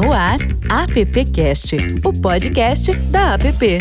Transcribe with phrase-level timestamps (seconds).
[0.00, 0.36] No ar,
[0.68, 3.78] AppCast, o podcast da App.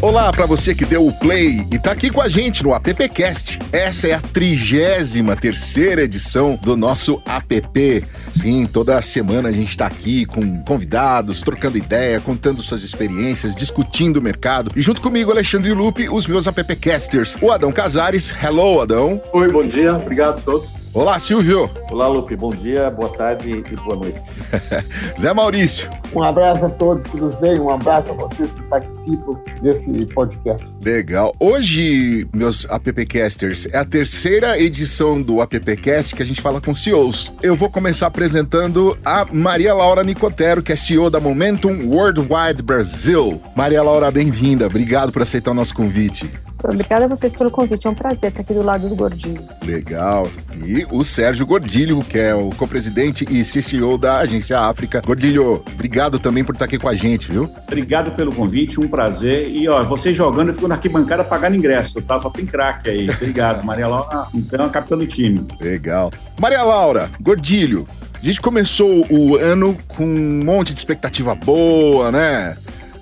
[0.00, 3.58] Olá para você que deu o play e tá aqui com a gente no AppCast.
[3.70, 8.04] Essa é a 33 terceira edição do nosso app.
[8.32, 14.16] Sim, toda semana a gente tá aqui com convidados, trocando ideia, contando suas experiências, discutindo
[14.16, 14.72] o mercado.
[14.74, 18.34] E junto comigo, Alexandre Lupe, os meus appcasters, o Adão Casares.
[18.42, 19.20] Hello, Adão.
[19.34, 19.94] Oi, bom dia.
[19.96, 20.75] Obrigado a todos.
[20.96, 21.70] Olá, Silvio.
[21.90, 22.34] Olá, Lupe.
[22.34, 24.18] Bom dia, boa tarde e boa noite.
[25.20, 25.90] Zé Maurício.
[26.14, 30.66] Um abraço a todos que nos veem, um abraço a vocês que participam desse podcast.
[30.82, 31.34] Legal.
[31.38, 37.30] Hoje, meus appcasters, é a terceira edição do appcast que a gente fala com CEOs.
[37.42, 43.38] Eu vou começar apresentando a Maria Laura Nicotero, que é CEO da Momentum Worldwide Brasil.
[43.54, 44.64] Maria Laura, bem-vinda.
[44.64, 46.32] Obrigado por aceitar o nosso convite.
[46.64, 49.42] Obrigada a vocês pelo convite, é um prazer estar aqui do lado do Gordilho.
[49.64, 50.28] Legal.
[50.64, 55.02] E o Sérgio Gordilho, que é o co-presidente e CCO da Agência África.
[55.04, 57.50] Gordilho, obrigado também por estar aqui com a gente, viu?
[57.66, 59.48] Obrigado pelo convite, um prazer.
[59.50, 62.18] E ó, você jogando, eu fico na arquibancada pagando ingresso, tá?
[62.18, 63.10] Só tem craque aí.
[63.10, 64.26] Obrigado, Maria Laura.
[64.34, 65.46] Então, é capitã do time.
[65.60, 66.10] Legal.
[66.38, 67.86] Maria Laura, Gordilho,
[68.22, 72.56] a gente começou o ano com um monte de expectativa boa, né?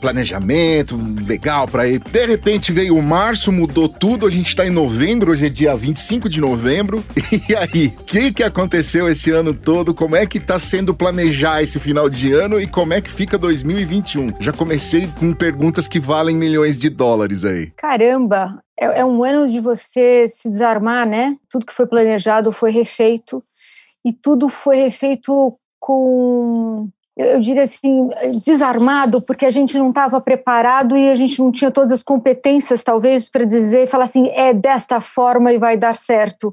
[0.05, 1.99] Planejamento legal para ir.
[1.99, 6.29] De repente veio março, mudou tudo, a gente está em novembro, hoje é dia 25
[6.29, 7.03] de novembro.
[7.49, 9.93] E aí, o que, que aconteceu esse ano todo?
[9.93, 13.37] Como é que está sendo planejar esse final de ano e como é que fica
[13.37, 14.41] 2021?
[14.41, 17.71] Já comecei com perguntas que valem milhões de dólares aí.
[17.77, 21.37] Caramba, é, é um ano de você se desarmar, né?
[21.51, 23.43] Tudo que foi planejado foi refeito
[24.05, 28.09] e tudo foi refeito com eu diria assim,
[28.45, 32.83] desarmado, porque a gente não estava preparado e a gente não tinha todas as competências,
[32.83, 36.53] talvez, para dizer, falar assim, é desta forma e vai dar certo.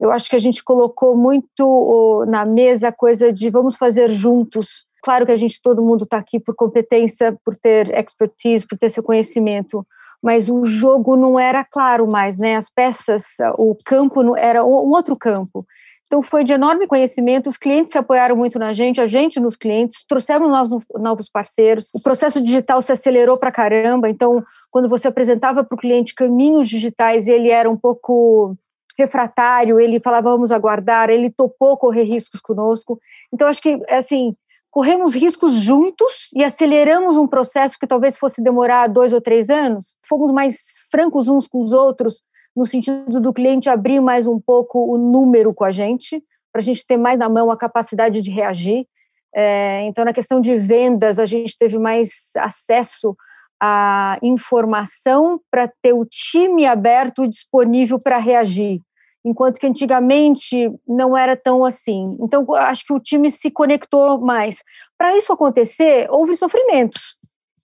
[0.00, 4.86] Eu acho que a gente colocou muito na mesa a coisa de vamos fazer juntos.
[5.02, 8.90] Claro que a gente, todo mundo está aqui por competência, por ter expertise, por ter
[8.90, 9.84] seu conhecimento,
[10.22, 12.54] mas o jogo não era claro mais, né?
[12.54, 15.66] As peças, o campo era um outro campo.
[16.08, 17.50] Então, foi de enorme conhecimento.
[17.50, 21.90] Os clientes se apoiaram muito na gente, a gente nos clientes, trouxemos nós novos parceiros.
[21.94, 24.08] O processo digital se acelerou para caramba.
[24.08, 28.56] Então, quando você apresentava para o cliente caminhos digitais, ele era um pouco
[28.98, 32.98] refratário, ele falava vamos aguardar, ele topou correr riscos conosco.
[33.32, 34.34] Então, acho que, assim,
[34.70, 39.94] corremos riscos juntos e aceleramos um processo que talvez fosse demorar dois ou três anos.
[40.08, 40.56] Fomos mais
[40.90, 42.22] francos uns com os outros
[42.58, 46.20] no sentido do cliente abrir mais um pouco o número com a gente,
[46.52, 48.84] para a gente ter mais na mão a capacidade de reagir.
[49.32, 53.16] É, então, na questão de vendas, a gente teve mais acesso
[53.62, 58.80] à informação para ter o time aberto e disponível para reagir,
[59.24, 62.02] enquanto que antigamente não era tão assim.
[62.20, 64.64] Então, acho que o time se conectou mais.
[64.98, 67.16] Para isso acontecer, houve sofrimentos.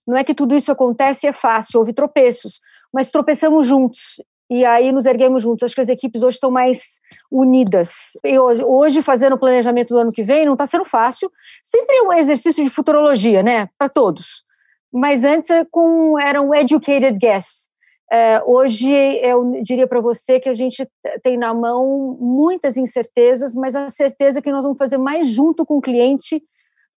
[0.07, 2.61] Não é que tudo isso acontece e é fácil, houve tropeços,
[2.93, 5.63] mas tropeçamos juntos e aí nos erguemos juntos.
[5.63, 6.99] Acho que as equipes hoje estão mais
[7.31, 8.11] unidas.
[8.23, 11.31] E hoje, fazendo o planejamento do ano que vem, não está sendo fácil.
[11.63, 13.69] Sempre é um exercício de futurologia, né?
[13.77, 14.43] Para todos.
[14.93, 17.65] Mas antes é com, era um educated guess.
[18.11, 18.87] É, hoje
[19.23, 20.87] eu diria para você que a gente
[21.23, 25.65] tem na mão muitas incertezas, mas a certeza é que nós vamos fazer mais junto
[25.65, 26.41] com o cliente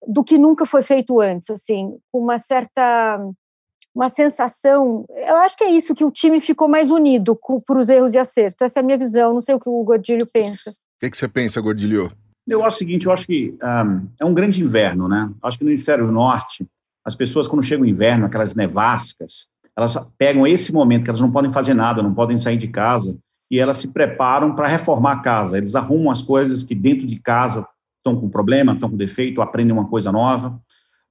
[0.06, 3.18] do que nunca foi feito antes, assim, com uma certa
[3.94, 5.04] uma sensação.
[5.08, 8.18] Eu acho que é isso, que o time ficou mais unido por os erros e
[8.18, 8.62] acertos.
[8.62, 9.32] Essa é a minha visão.
[9.32, 10.70] Não sei o que o Gordilho pensa.
[10.70, 12.10] O que, que você pensa, Gordilho?
[12.46, 15.30] Eu acho o seguinte: eu acho que um, é um grande inverno, né?
[15.42, 16.66] Acho que no hemisfério norte,
[17.04, 21.30] as pessoas, quando chega o inverno, aquelas nevascas, elas pegam esse momento que elas não
[21.30, 23.16] podem fazer nada, não podem sair de casa,
[23.50, 25.56] e elas se preparam para reformar a casa.
[25.56, 27.66] Eles arrumam as coisas que dentro de casa
[27.98, 30.60] estão com problema, estão com defeito, aprendem uma coisa nova.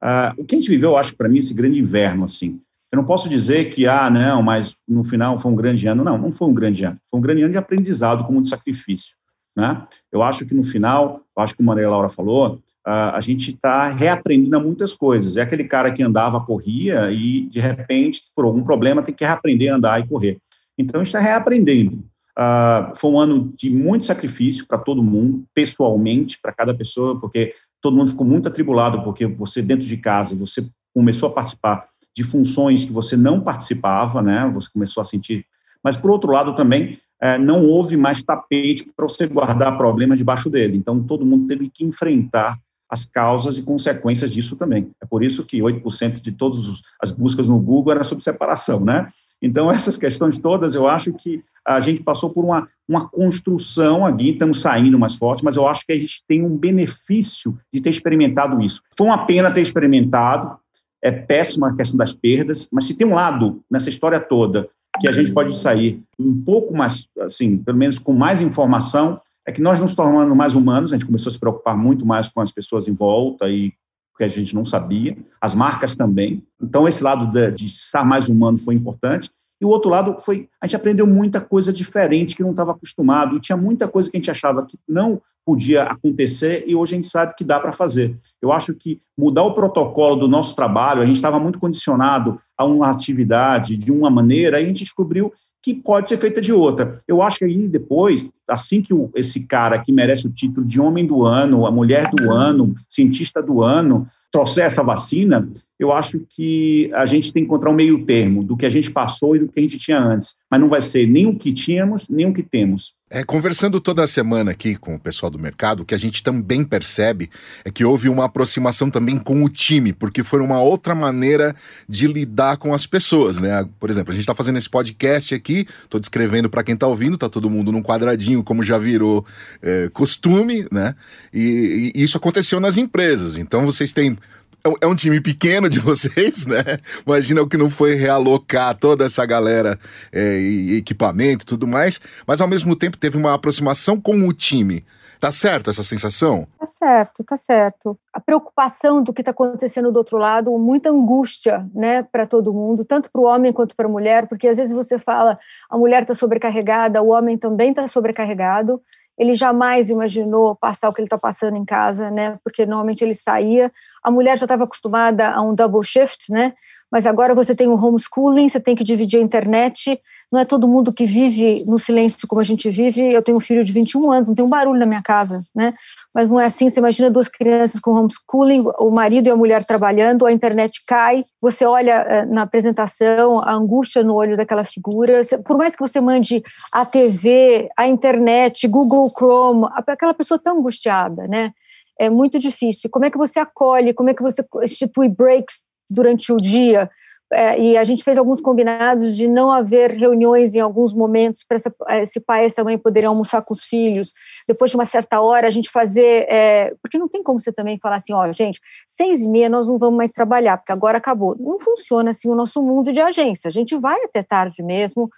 [0.03, 2.59] Uh, o que a gente viveu, eu acho, para mim, esse grande inverno, assim,
[2.91, 6.03] eu não posso dizer que, ah, não, mas no final foi um grande ano.
[6.03, 6.95] Não, não foi um grande ano.
[7.09, 9.15] Foi um grande ano de aprendizado com muito sacrifício.
[9.55, 9.85] Né?
[10.11, 13.89] Eu acho que no final, acho que como a Maria Laura falou, a gente está
[13.89, 15.35] reaprendendo muitas coisas.
[15.35, 19.73] É aquele cara que andava, corria e, de repente, por algum problema, tem que reaprender
[19.73, 20.37] a andar e correr.
[20.77, 22.03] Então, a gente está reaprendendo.
[22.37, 27.53] Uh, foi um ano de muito sacrifício para todo mundo, pessoalmente, para cada pessoa, porque
[27.81, 32.23] todo mundo ficou muito atribulado, porque você, dentro de casa, você começou a participar de
[32.23, 34.49] funções que você não participava, né?
[34.55, 35.45] Você começou a sentir.
[35.83, 40.49] Mas, por outro lado, também é, não houve mais tapete para você guardar problema debaixo
[40.49, 40.75] dele.
[40.75, 42.57] Então, todo mundo teve que enfrentar
[42.89, 44.89] as causas e consequências disso também.
[44.99, 49.11] É por isso que 8% de todas as buscas no Google era sobre separação, né?
[49.39, 54.29] Então, essas questões todas, eu acho que a gente passou por uma uma construção aqui,
[54.29, 57.89] estamos saindo mais forte, mas eu acho que a gente tem um benefício de ter
[57.89, 58.81] experimentado isso.
[58.97, 60.57] Foi uma pena ter experimentado,
[61.01, 65.07] é péssima a questão das perdas, mas se tem um lado nessa história toda que
[65.07, 69.61] a gente pode sair um pouco mais, assim, pelo menos com mais informação, é que
[69.61, 72.51] nós nos tornamos mais humanos, a gente começou a se preocupar muito mais com as
[72.51, 73.71] pessoas em volta e
[74.17, 76.43] que a gente não sabia, as marcas também.
[76.61, 79.29] Então, esse lado de, de estar mais humano foi importante.
[79.59, 83.35] E o outro lado foi, a gente aprendeu muita coisa diferente que não estava acostumado,
[83.35, 86.97] e tinha muita coisa que a gente achava que não podia acontecer e hoje a
[86.97, 88.17] gente sabe que dá para fazer.
[88.41, 92.65] Eu acho que mudar o protocolo do nosso trabalho, a gente estava muito condicionado a
[92.65, 95.31] uma atividade de uma maneira, e a gente descobriu
[95.63, 96.99] que pode ser feita de outra.
[97.07, 101.05] Eu acho que aí depois, assim que esse cara que merece o título de homem
[101.05, 106.91] do ano, a mulher do ano, cientista do ano, trouxer essa vacina, eu acho que
[106.93, 109.47] a gente tem que encontrar um meio termo do que a gente passou e do
[109.47, 110.35] que a gente tinha antes.
[110.49, 112.93] Mas não vai ser nem o que tínhamos, nem o que temos.
[113.09, 116.61] É, conversando toda semana aqui com o pessoal do mercado, o que a gente também
[116.65, 117.29] percebe
[117.63, 121.55] é que houve uma aproximação também com o time, porque foi uma outra maneira
[121.87, 123.65] de lidar com as pessoas, né?
[123.79, 127.17] Por exemplo, a gente está fazendo esse podcast aqui, estou descrevendo para quem está ouvindo,
[127.17, 129.25] tá todo mundo num quadradinho, como já virou
[129.61, 130.93] é, costume, né?
[131.33, 133.37] E, e isso aconteceu nas empresas.
[133.37, 134.17] Então vocês têm
[134.67, 136.63] é, é um time pequeno de vocês, né?
[137.05, 139.77] Imagina o que não foi realocar toda essa galera
[140.11, 144.33] é, e equipamento e tudo mais, mas ao mesmo tempo teve uma aproximação com o
[144.33, 144.83] time.
[145.19, 146.47] Tá certo essa sensação?
[146.59, 147.97] Tá certo, tá certo.
[148.13, 152.85] A preocupação do que está acontecendo do outro lado, muita angústia, né, para todo mundo,
[152.85, 156.03] tanto para o homem quanto para a mulher, porque às vezes você fala a mulher
[156.03, 158.79] está sobrecarregada, o homem também está sobrecarregado
[159.17, 162.37] ele jamais imaginou passar o que ele está passando em casa, né?
[162.43, 163.71] Porque normalmente ele saía.
[164.03, 166.53] A mulher já estava acostumada a um double shift, né?
[166.91, 169.99] Mas agora você tem o homeschooling, você tem que dividir a internet.
[170.31, 173.13] Não é todo mundo que vive no silêncio como a gente vive.
[173.13, 175.73] Eu tenho um filho de 21 anos, não tem um barulho na minha casa, né?
[176.15, 176.69] Mas não é assim.
[176.69, 181.25] Você imagina duas crianças com homeschooling, o marido e a mulher trabalhando, a internet cai.
[181.41, 185.21] Você olha eh, na apresentação a angústia no olho daquela figura.
[185.45, 186.41] Por mais que você mande
[186.71, 191.51] a TV, a internet, Google Chrome, aquela pessoa tão angustiada, né?
[191.99, 192.89] É muito difícil.
[192.89, 193.93] Como é que você acolhe?
[193.93, 196.89] Como é que você institui breaks durante o dia.
[197.31, 202.01] É, e a gente fez alguns combinados de não haver reuniões em alguns momentos para
[202.01, 204.13] esse pai e essa mãe poderem almoçar com os filhos.
[204.47, 206.25] Depois de uma certa hora, a gente fazer.
[206.29, 209.67] É, porque não tem como você também falar assim: ó, gente, seis e meia nós
[209.67, 211.35] não vamos mais trabalhar, porque agora acabou.
[211.37, 213.49] Não funciona assim o nosso mundo de agência.
[213.49, 215.09] A gente vai até tarde mesmo.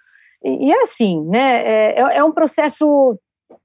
[0.42, 1.62] E, e é assim, né?
[1.62, 3.16] É, é, é um processo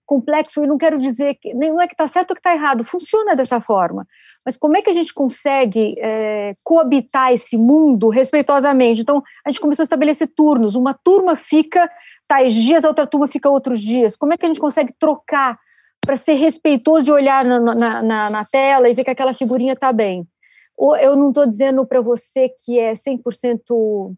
[0.06, 2.84] complexo e não quero dizer que não é que está certo ou que está errado,
[2.84, 4.08] funciona dessa forma.
[4.46, 9.02] Mas como é que a gente consegue é, coabitar esse mundo respeitosamente?
[9.02, 10.76] Então, a gente começou a estabelecer turnos.
[10.76, 11.90] Uma turma fica
[12.28, 14.16] tais dias, a outra turma fica outros dias.
[14.16, 15.60] Como é que a gente consegue trocar
[16.00, 19.74] para ser respeitoso e olhar na, na, na, na tela e ver que aquela figurinha
[19.74, 20.28] está bem?
[21.02, 24.14] Eu não estou dizendo para você que é 100%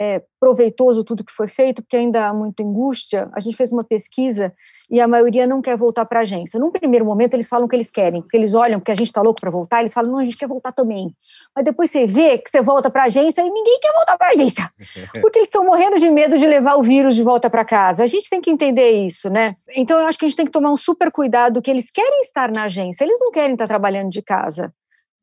[0.00, 3.28] é, proveitoso tudo que foi feito, porque ainda há muita angústia.
[3.32, 4.52] A gente fez uma pesquisa
[4.88, 6.58] e a maioria não quer voltar para a agência.
[6.60, 9.20] Num primeiro momento, eles falam que eles querem, porque eles olham que a gente está
[9.20, 11.12] louco para voltar, eles falam, não, a gente quer voltar também.
[11.54, 14.28] Mas depois você vê que você volta para a agência e ninguém quer voltar para
[14.28, 14.70] a agência,
[15.20, 18.04] porque eles estão morrendo de medo de levar o vírus de volta para casa.
[18.04, 19.56] A gente tem que entender isso, né?
[19.74, 22.20] Então, eu acho que a gente tem que tomar um super cuidado que eles querem
[22.20, 24.72] estar na agência, eles não querem estar trabalhando de casa.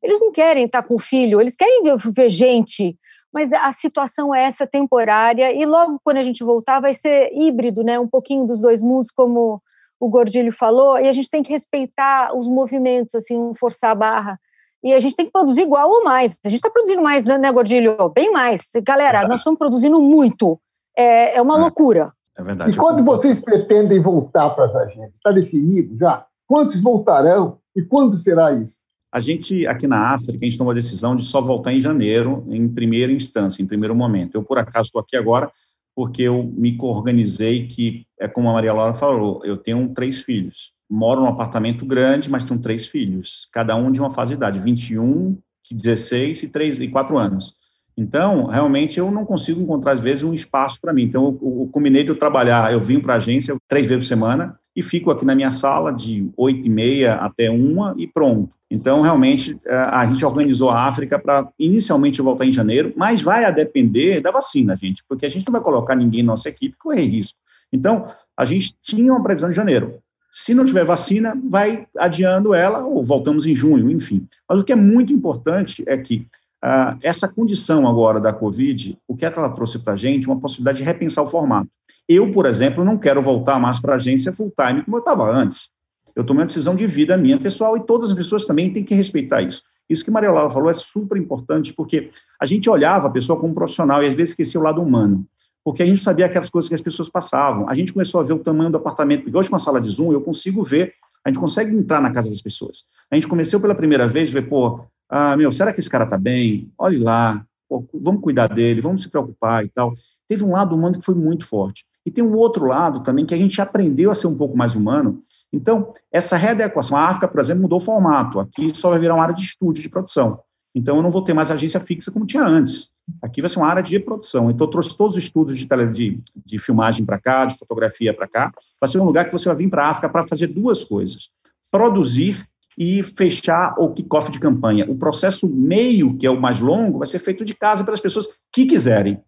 [0.02, 1.82] Eles não querem estar com o filho, eles querem
[2.14, 2.96] ver gente,
[3.36, 7.84] mas a situação é essa temporária e logo quando a gente voltar vai ser híbrido,
[7.84, 8.00] né?
[8.00, 9.60] Um pouquinho dos dois mundos, como
[10.00, 13.94] o Gordilho falou, e a gente tem que respeitar os movimentos, assim, não forçar a
[13.94, 14.40] barra.
[14.82, 16.38] E a gente tem que produzir igual ou mais.
[16.46, 18.08] A gente está produzindo mais, né, Gordilho?
[18.08, 18.70] Bem mais.
[18.82, 20.58] Galera, nós estamos produzindo muito.
[20.96, 21.60] É, é uma é.
[21.60, 22.14] loucura.
[22.38, 22.70] É verdade.
[22.70, 25.12] E quando vocês pretendem voltar para as agências?
[25.14, 26.24] Está definido já?
[26.46, 28.78] Quantos voltarão e quando será isso?
[29.16, 32.44] A gente, aqui na África, a gente tomou a decisão de só voltar em janeiro,
[32.50, 34.34] em primeira instância, em primeiro momento.
[34.34, 35.50] Eu, por acaso, estou aqui agora
[35.94, 40.70] porque eu me organizei que, é como a Maria Laura falou, eu tenho três filhos.
[40.86, 44.58] Moro num apartamento grande, mas tenho três filhos, cada um de uma fase de idade,
[44.58, 45.38] 21,
[45.70, 47.54] 16 e 3 e 4 anos.
[47.96, 51.04] Então, realmente, eu não consigo encontrar, às vezes, um espaço para mim.
[51.04, 54.08] Então, eu, eu combinei de eu trabalhar, eu vim para a agência três vezes por
[54.08, 58.50] semana e fico aqui na minha sala de oito e meia até uma e pronto.
[58.70, 63.44] Então, realmente, é, a gente organizou a África para inicialmente voltar em janeiro, mas vai
[63.44, 66.76] a depender da vacina, gente, porque a gente não vai colocar ninguém na nossa equipe
[66.76, 67.38] correr risco.
[67.72, 68.06] Então,
[68.36, 69.98] a gente tinha uma previsão de janeiro.
[70.30, 74.26] Se não tiver vacina, vai adiando ela ou voltamos em junho, enfim.
[74.48, 76.26] Mas o que é muito importante é que
[76.64, 80.26] Uh, essa condição agora da Covid, o que é que ela trouxe para a gente?
[80.26, 81.68] Uma possibilidade de repensar o formato.
[82.08, 85.68] Eu, por exemplo, não quero voltar mais para a agência full-time como eu estava antes.
[86.14, 88.94] Eu tomei uma decisão de vida minha pessoal e todas as pessoas também têm que
[88.94, 89.62] respeitar isso.
[89.88, 92.10] Isso que Maria Laura falou é super importante, porque
[92.40, 95.26] a gente olhava a pessoa como profissional e às vezes esquecia o lado humano,
[95.64, 97.68] porque a gente sabia aquelas coisas que as pessoas passavam.
[97.68, 99.88] A gente começou a ver o tamanho do apartamento, porque hoje com a sala de
[99.88, 100.94] Zoom eu consigo ver,
[101.24, 102.84] a gente consegue entrar na casa das pessoas.
[103.10, 106.04] A gente começou pela primeira vez a ver, pô, ah, meu, será que esse cara
[106.04, 106.70] está bem?
[106.76, 109.94] Olhe lá, pô, vamos cuidar dele, vamos se preocupar e tal.
[110.28, 111.84] Teve um lado humano que foi muito forte.
[112.04, 114.76] E tem um outro lado também que a gente aprendeu a ser um pouco mais
[114.76, 115.20] humano.
[115.52, 118.38] Então, essa readequação, a África, por exemplo, mudou o formato.
[118.38, 120.40] Aqui só vai virar uma área de estúdio de produção.
[120.72, 122.90] Então, eu não vou ter mais agência fixa como tinha antes.
[123.22, 124.50] Aqui vai ser uma área de produção.
[124.50, 128.14] Então, eu trouxe todos os estudos de, tele, de, de filmagem para cá, de fotografia
[128.14, 128.52] para cá.
[128.80, 131.30] Vai ser um lugar que você vai vir para a África para fazer duas coisas:
[131.72, 132.46] produzir
[132.76, 134.84] e fechar o kickoff de campanha.
[134.88, 138.28] O processo meio, que é o mais longo, vai ser feito de casa pelas pessoas
[138.52, 139.20] que quiserem.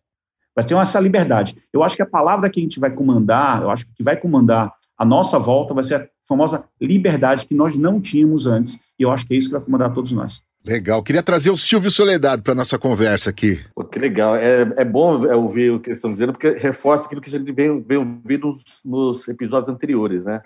[0.55, 1.57] Vai ter essa liberdade.
[1.73, 4.73] Eu acho que a palavra que a gente vai comandar, eu acho que vai comandar
[4.99, 8.79] a nossa volta vai ser a famosa liberdade que nós não tínhamos antes.
[8.99, 10.43] E eu acho que é isso que vai comandar todos nós.
[10.67, 11.03] Legal.
[11.03, 13.61] Queria trazer o Silvio Soledade para nossa conversa aqui.
[13.75, 14.35] Pô, que legal.
[14.35, 17.53] É, é bom ouvir o que eles estão dizendo, porque reforça aquilo que a gente
[17.53, 20.43] vem, vem ouvindo nos, nos episódios anteriores, né?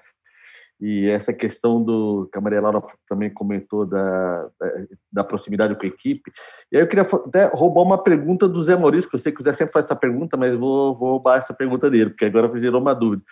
[0.80, 4.72] E essa questão do que a Maria Laura também comentou da, da,
[5.12, 6.32] da, proximidade com a equipe.
[6.72, 9.40] E aí eu queria até roubar uma pergunta do Zé Maurício, que eu sei que
[9.40, 12.50] o Zé sempre faz essa pergunta, mas vou, vou roubar essa pergunta dele, porque agora
[12.60, 13.22] gerou uma dúvida.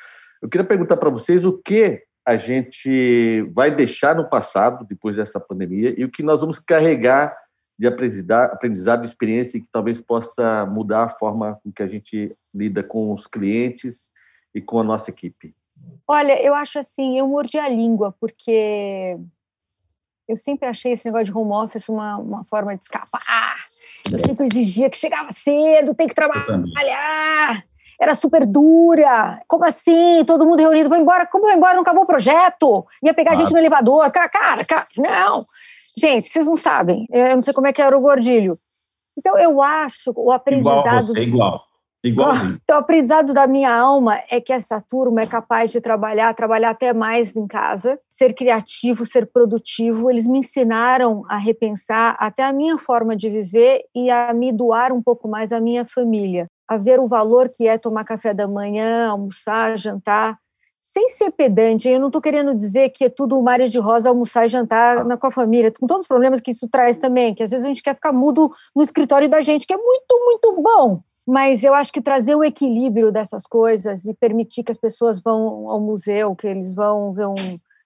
[0.41, 5.41] Eu queria perguntar para vocês o que a gente vai deixar no passado, depois dessa
[5.41, 7.37] pandemia, e o que nós vamos carregar
[7.81, 12.83] de aprendizado, de experiência que talvez possa mudar a forma com que a gente lida
[12.83, 14.11] com os clientes
[14.55, 15.55] e com a nossa equipe.
[16.07, 19.17] Olha, eu acho assim, eu mordi a língua, porque
[20.29, 23.57] eu sempre achei esse negócio de home office uma, uma forma de escapar.
[24.11, 27.65] Eu sempre exigia que chegava cedo, tem que trabalhar.
[28.01, 29.43] Era super dura.
[29.47, 30.25] Como assim?
[30.25, 30.89] Todo mundo reunido.
[30.89, 31.27] Vou embora.
[31.27, 31.75] Como vou embora?
[31.75, 32.87] Não acabou o projeto.
[33.03, 33.35] Ia pegar ah.
[33.35, 34.11] gente no elevador.
[34.11, 35.45] Cara, cara, cara, não.
[35.99, 37.07] Gente, vocês não sabem.
[37.11, 38.59] Eu não sei como é que era o gordilho.
[39.19, 40.87] Então, eu acho o aprendizado.
[40.87, 41.70] Igual você, igual.
[42.02, 42.59] Igualzinho.
[42.62, 46.71] Então, o aprendizado da minha alma é que essa turma é capaz de trabalhar, trabalhar
[46.71, 50.11] até mais em casa, ser criativo, ser produtivo.
[50.11, 54.92] Eles me ensinaram a repensar até a minha forma de viver e a me doar
[54.92, 58.49] um pouco mais à minha família, a ver o valor que é tomar café da
[58.49, 60.38] manhã, almoçar, jantar,
[60.80, 61.87] sem ser pedante.
[61.87, 65.19] Eu não estou querendo dizer que é tudo mares de rosa almoçar e jantar na,
[65.19, 67.69] com a família, com todos os problemas que isso traz também, que às vezes a
[67.69, 71.73] gente quer ficar mudo no escritório da gente, que é muito, muito bom mas eu
[71.73, 76.35] acho que trazer o equilíbrio dessas coisas e permitir que as pessoas vão ao museu,
[76.35, 77.37] que eles vão ver um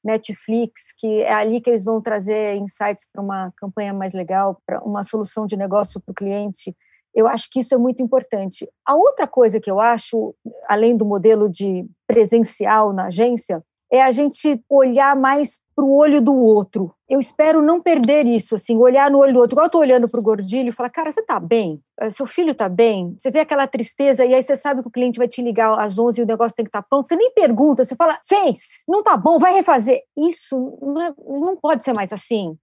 [0.02, 4.82] Netflix, que é ali que eles vão trazer insights para uma campanha mais legal, para
[4.82, 6.74] uma solução de negócio para o cliente.
[7.14, 8.66] Eu acho que isso é muito importante.
[8.82, 10.34] A outra coisa que eu acho,
[10.66, 16.20] além do modelo de presencial na agência, é a gente olhar mais para o olho
[16.20, 16.94] do outro.
[17.08, 19.54] Eu espero não perder isso, assim, olhar no olho do outro.
[19.54, 21.82] Igual eu estou olhando para o gordilho e falar, cara, você está bem?
[22.00, 23.14] Eh, seu filho está bem?
[23.18, 25.98] Você vê aquela tristeza e aí você sabe que o cliente vai te ligar às
[25.98, 27.08] 11 e o negócio tem que estar tá pronto.
[27.08, 30.02] Você nem pergunta, você fala, fez, não está bom, vai refazer.
[30.16, 32.56] Isso não, é, não pode ser mais assim.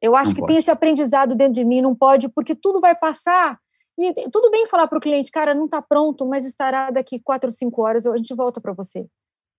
[0.00, 0.52] Eu acho não que pode.
[0.52, 3.58] tem esse aprendizado dentro de mim, não pode, porque tudo vai passar.
[3.98, 7.50] E tudo bem falar para o cliente, cara, não está pronto, mas estará daqui quatro,
[7.50, 9.06] cinco horas, a gente volta para você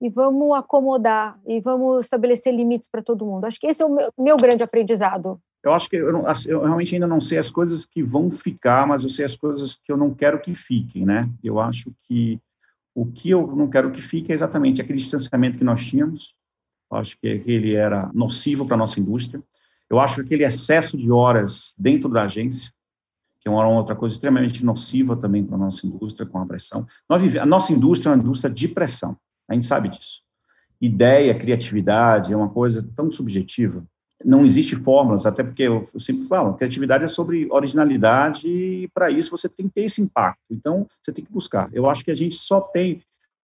[0.01, 3.45] e vamos acomodar e vamos estabelecer limites para todo mundo.
[3.45, 5.39] Acho que esse é o meu, meu grande aprendizado.
[5.63, 8.85] Eu acho que eu, não, eu, realmente ainda não sei as coisas que vão ficar,
[8.85, 11.27] mas eu sei as coisas que eu não quero que fiquem, né?
[11.43, 12.39] Eu acho que
[12.93, 16.35] o que eu não quero que fique é exatamente aquele distanciamento que nós tínhamos.
[16.91, 19.41] Eu acho que ele era nocivo para a nossa indústria.
[19.89, 22.71] Eu acho que aquele excesso de horas dentro da agência,
[23.41, 26.85] que é uma outra coisa extremamente nociva também para a nossa indústria, com a pressão.
[27.09, 29.17] Nós vive, a nossa indústria é uma indústria de pressão.
[29.47, 30.21] A gente sabe disso.
[30.81, 33.85] Ideia, criatividade é uma coisa tão subjetiva.
[34.23, 39.31] Não existe fórmulas, até porque eu sempre falo, criatividade é sobre originalidade e para isso
[39.31, 40.41] você tem que ter esse impacto.
[40.49, 41.69] Então, você tem que buscar.
[41.73, 43.01] Eu acho que a gente só tem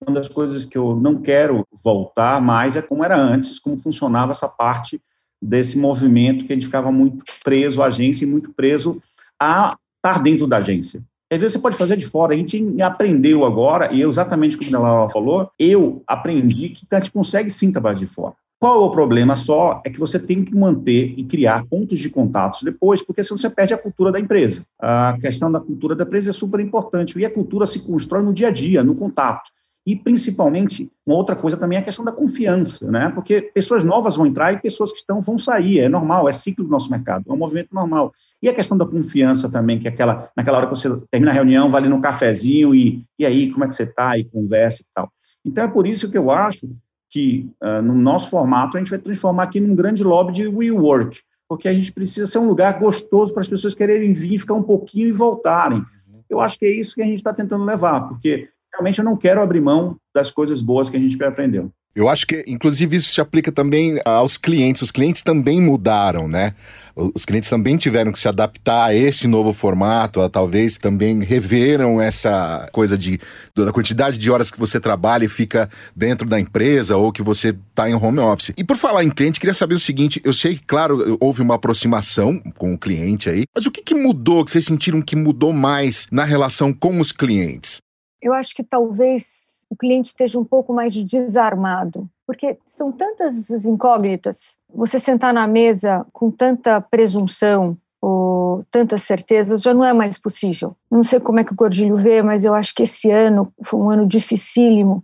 [0.07, 4.31] uma das coisas que eu não quero voltar mais é como era antes, como funcionava
[4.31, 4.99] essa parte
[5.41, 9.01] desse movimento que a gente ficava muito preso à agência e muito preso
[9.39, 11.03] a estar dentro da agência.
[11.31, 12.33] Às vezes você pode fazer de fora.
[12.33, 17.49] A gente aprendeu agora, e exatamente como ela falou, eu aprendi que a gente consegue
[17.49, 18.33] sim trabalhar de fora.
[18.59, 19.81] Qual é o problema só?
[19.83, 23.49] É que você tem que manter e criar pontos de contatos depois, porque senão você
[23.49, 24.63] perde a cultura da empresa.
[24.77, 27.17] A questão da cultura da empresa é super importante.
[27.17, 29.49] E a cultura se constrói no dia a dia, no contato.
[29.85, 33.11] E, principalmente, uma outra coisa também é a questão da confiança, né?
[33.15, 36.63] Porque pessoas novas vão entrar e pessoas que estão vão sair, é normal, é ciclo
[36.63, 38.13] do nosso mercado, é um movimento normal.
[38.41, 41.33] E a questão da confiança também, que é aquela, naquela hora que você termina a
[41.33, 44.15] reunião, vai ali no cafezinho e, e aí, como é que você está?
[44.17, 45.11] E conversa e tal.
[45.43, 46.69] Então, é por isso que eu acho
[47.09, 51.19] que, uh, no nosso formato, a gente vai transformar aqui num grande lobby de WeWork,
[51.49, 54.63] porque a gente precisa ser um lugar gostoso para as pessoas quererem vir, ficar um
[54.63, 55.83] pouquinho e voltarem.
[56.29, 59.17] Eu acho que é isso que a gente está tentando levar, porque realmente eu não
[59.17, 61.71] quero abrir mão das coisas boas que a gente aprendeu.
[61.93, 64.81] Eu acho que, inclusive, isso se aplica também aos clientes.
[64.81, 66.53] Os clientes também mudaram, né?
[66.95, 72.01] Os clientes também tiveram que se adaptar a esse novo formato, a, talvez também reveram
[72.01, 73.19] essa coisa de
[73.55, 77.49] da quantidade de horas que você trabalha e fica dentro da empresa ou que você
[77.49, 78.53] está em home office.
[78.57, 81.55] E por falar em cliente, queria saber o seguinte: eu sei que, claro, houve uma
[81.55, 85.51] aproximação com o cliente aí, mas o que, que mudou, que vocês sentiram que mudou
[85.51, 87.81] mais na relação com os clientes?
[88.21, 93.65] Eu acho que talvez o cliente esteja um pouco mais desarmado, porque são tantas as
[93.65, 94.57] incógnitas.
[94.73, 100.75] Você sentar na mesa com tanta presunção ou tantas certezas já não é mais possível.
[100.89, 103.79] Não sei como é que o Gordilho vê, mas eu acho que esse ano foi
[103.79, 105.03] um ano dificílimo,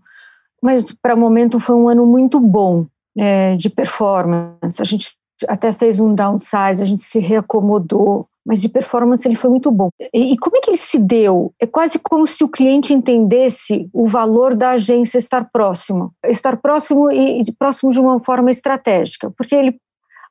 [0.62, 2.86] mas para o momento foi um ano muito bom
[3.18, 4.82] é, de performance.
[4.82, 5.16] A gente
[5.48, 9.90] até fez um downsize, a gente se reacomodou, mas de performance ele foi muito bom.
[10.14, 11.54] E, e, como é que ele se deu?
[11.60, 17.12] É quase como se o cliente entendesse o valor da agência estar próximo, estar próximo
[17.12, 19.78] e, e próximo de uma forma estratégica, porque ele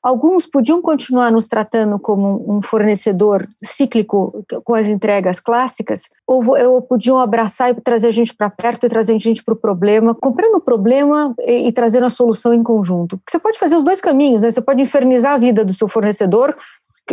[0.06, 6.80] Alguns podiam continuar nos tratando como um fornecedor cíclico com as entregas clássicas, ou, ou
[6.80, 10.14] podiam abraçar e trazer a gente para perto e trazer a gente para o problema,
[10.14, 13.20] comprando o problema e, e trazendo a solução em conjunto.
[13.28, 14.50] Você pode fazer os dois caminhos, né?
[14.52, 16.56] Você pode infernizar a vida do seu fornecedor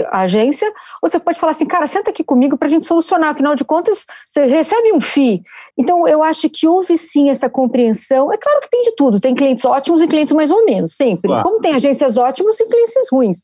[0.08, 0.68] a agência,
[1.02, 3.64] ou você pode falar assim, cara, senta aqui comigo para a gente solucionar, afinal de
[3.64, 5.44] contas, você recebe um FII.
[5.78, 8.32] Então, eu acho que houve sim essa compreensão.
[8.32, 11.28] É claro que tem de tudo, tem clientes ótimos e clientes mais ou menos, sempre.
[11.28, 11.44] Claro.
[11.44, 13.38] Como tem agências ótimas e clientes ruins.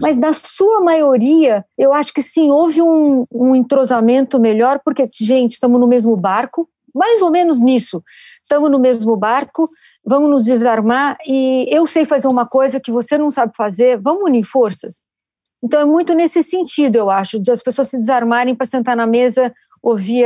[0.00, 5.52] Mas na sua maioria, eu acho que sim, houve um, um entrosamento melhor, porque, gente,
[5.52, 8.02] estamos no mesmo barco, mais ou menos nisso.
[8.42, 9.68] Estamos no mesmo barco,
[10.04, 14.22] vamos nos desarmar e eu sei fazer uma coisa que você não sabe fazer, vamos
[14.22, 15.02] unir forças.
[15.66, 19.04] Então é muito nesse sentido, eu acho, de as pessoas se desarmarem para sentar na
[19.04, 19.52] mesa,
[19.82, 20.24] ouvir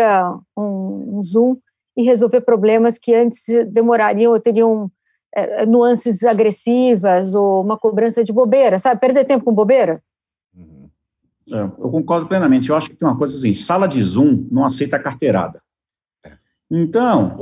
[0.54, 1.56] um, um, Zoom
[1.96, 4.92] e resolver problemas que antes demorariam ou teriam
[5.34, 9.00] é, nuances agressivas ou uma cobrança de bobeira, sabe?
[9.00, 10.02] Perder tempo com bobeira.
[10.54, 10.90] Uhum.
[11.50, 12.68] É, eu concordo plenamente.
[12.68, 15.62] Eu acho que tem uma coisa assim: sala de Zoom não aceita carteirada.
[16.22, 16.32] É.
[16.70, 17.34] Então,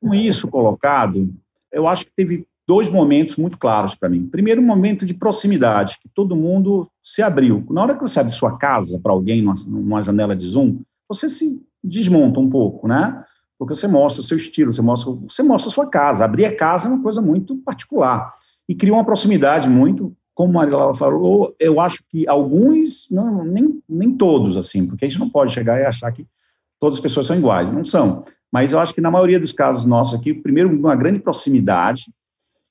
[0.00, 1.30] com isso colocado,
[1.70, 4.26] eu acho que teve dois momentos muito claros para mim.
[4.28, 7.66] Primeiro, um momento de proximidade, que todo mundo se abriu.
[7.70, 11.60] Na hora que você abre sua casa para alguém numa, janela de Zoom, você se
[11.82, 13.24] desmonta um pouco, né?
[13.58, 16.24] Porque você mostra seu estilo, você mostra, você mostra sua casa.
[16.24, 18.32] Abrir a casa é uma coisa muito particular.
[18.68, 23.82] E cria uma proximidade muito, como a Maria falou, eu acho que alguns, não, nem,
[23.88, 26.26] nem todos, assim, porque a gente não pode chegar e achar que
[26.80, 28.24] todas as pessoas são iguais, não são.
[28.50, 32.10] Mas eu acho que na maioria dos casos nossos aqui, primeiro, uma grande proximidade,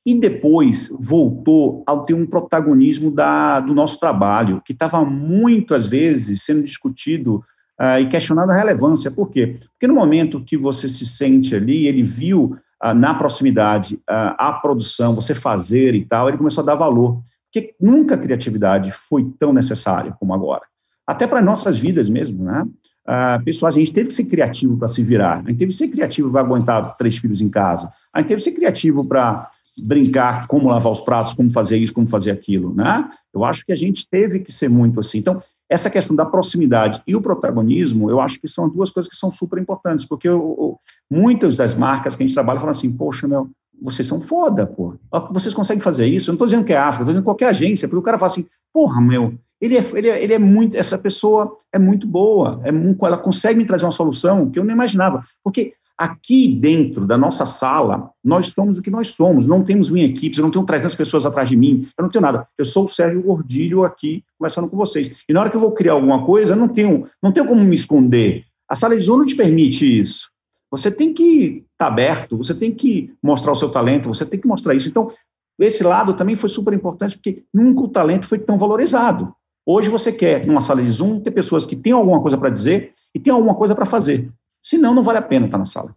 [0.06, 6.44] e depois voltou a ter um protagonismo da, do nosso trabalho, que estava muitas vezes
[6.44, 7.44] sendo discutido
[7.80, 9.12] uh, e questionado a relevância.
[9.12, 9.60] Por quê?
[9.72, 14.54] Porque no momento que você se sente ali, ele viu uh, na proximidade uh, a
[14.54, 17.22] produção, você fazer e tal, ele começou a dar valor.
[17.52, 20.64] Porque nunca a criatividade foi tão necessária como agora.
[21.06, 22.66] Até para nossas vidas mesmo, né?
[23.12, 25.78] Uh, pessoal, a gente teve que ser criativo para se virar, a gente teve que
[25.78, 29.52] ser criativo para aguentar três filhos em casa, a gente teve que ser criativo para
[29.86, 33.10] brincar como lavar os pratos, como fazer isso, como fazer aquilo, né?
[33.34, 35.18] Eu acho que a gente teve que ser muito assim.
[35.18, 39.16] Então, essa questão da proximidade e o protagonismo, eu acho que são duas coisas que
[39.18, 40.78] são super importantes, porque eu, eu,
[41.10, 43.50] muitas das marcas que a gente trabalha falam assim, poxa, meu,
[43.82, 44.96] vocês são foda, pô.
[45.32, 46.30] Vocês conseguem fazer isso?
[46.30, 48.32] Eu não estou dizendo que é África, estou dizendo qualquer agência, porque o cara fala
[48.32, 52.60] assim, porra, meu, ele é, ele é, ele é muito, essa pessoa é muito boa,
[52.64, 55.24] é muito, ela consegue me trazer uma solução que eu não imaginava.
[55.44, 60.08] Porque aqui dentro da nossa sala, nós somos o que nós somos, não temos minha
[60.08, 62.48] equipe, eu não tenho 300 pessoas atrás de mim, eu não tenho nada.
[62.58, 65.12] Eu sou o Sérgio Gordilho aqui, conversando com vocês.
[65.30, 67.64] E na hora que eu vou criar alguma coisa, eu não tenho, não tenho como
[67.64, 68.46] me esconder.
[68.68, 70.28] A sala de Zoom não te permite isso.
[70.72, 74.40] Você tem que estar tá aberto, você tem que mostrar o seu talento, você tem
[74.40, 74.90] que mostrar isso.
[74.90, 75.12] Então,
[75.60, 79.36] esse lado também foi super importante, porque nunca o talento foi tão valorizado.
[79.66, 82.94] Hoje você quer, numa sala de Zoom, ter pessoas que têm alguma coisa para dizer
[83.14, 84.32] e têm alguma coisa para fazer.
[84.62, 85.96] Senão, não vale a pena estar na sala.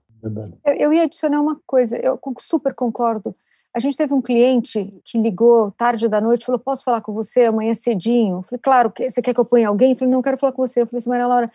[0.65, 3.35] Eu, eu ia adicionar uma coisa, eu super concordo.
[3.75, 7.45] A gente teve um cliente que ligou tarde da noite, falou: Posso falar com você
[7.45, 8.37] amanhã cedinho?
[8.37, 9.91] Eu falei: Claro, você quer que eu ponha alguém?
[9.91, 10.83] Eu falei: Não, quero falar com você.
[10.83, 11.53] Eu falei assim: Maria Laura,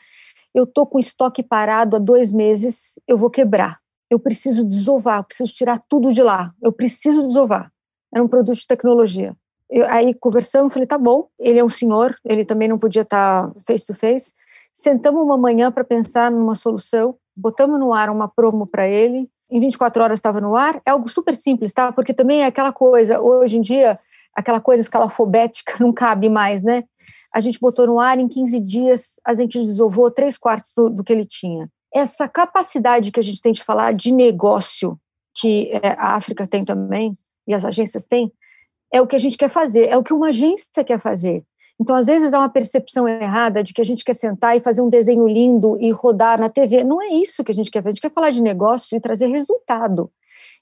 [0.53, 3.79] eu tô com estoque parado há dois meses, eu vou quebrar.
[4.09, 7.71] eu preciso desovar, eu preciso tirar tudo de lá, eu preciso desovar.
[8.13, 9.35] Era um produto de tecnologia.
[9.69, 13.51] Eu, aí conversamos, falei, tá bom, ele é um senhor, ele também não podia estar
[13.67, 14.33] face to face.
[14.73, 19.59] Sentamos uma manhã para pensar numa solução, botamos no ar uma promo para ele, em
[19.59, 20.81] 24 horas estava no ar.
[20.85, 21.91] É algo super simples, tá?
[21.91, 23.99] Porque também é aquela coisa, hoje em dia,
[24.35, 26.83] aquela coisa escalafobética não cabe mais, né?
[27.33, 31.03] A gente botou no ar, em 15 dias, a gente desovou três quartos do, do
[31.03, 31.69] que ele tinha.
[31.93, 34.99] Essa capacidade que a gente tem de falar de negócio,
[35.35, 37.13] que é, a África tem também,
[37.47, 38.31] e as agências têm,
[38.91, 41.43] é o que a gente quer fazer, é o que uma agência quer fazer.
[41.79, 44.81] Então, às vezes, há uma percepção errada de que a gente quer sentar e fazer
[44.81, 46.83] um desenho lindo e rodar na TV.
[46.83, 47.89] Não é isso que a gente quer fazer.
[47.89, 50.11] A gente quer falar de negócio e trazer resultado.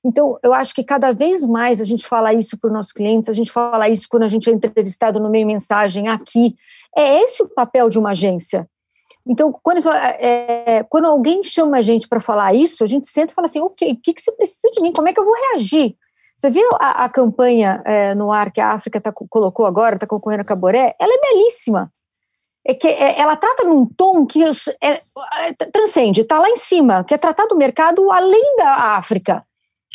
[0.04, 3.30] Então, eu acho que cada vez mais a gente fala isso para os nossos clientes,
[3.30, 6.56] a gente fala isso quando a gente é entrevistado no meio mensagem aqui.
[6.96, 8.70] É esse o papel de uma agência.
[9.28, 13.32] Então, quando, é, é, quando alguém chama a gente para falar isso, a gente senta
[13.32, 14.94] e fala assim: ok, o que, que você precisa de mim?
[14.94, 15.98] Como é que eu vou reagir?
[16.38, 20.06] Você viu a, a campanha é, no ar que a África tá, colocou agora, está
[20.06, 20.96] concorrendo a Caboré?
[21.00, 21.92] Ela é belíssima.
[22.64, 27.04] É que é, ela trata num tom que é, é transcende, está lá em cima,
[27.04, 29.44] que é tratar do mercado além da África.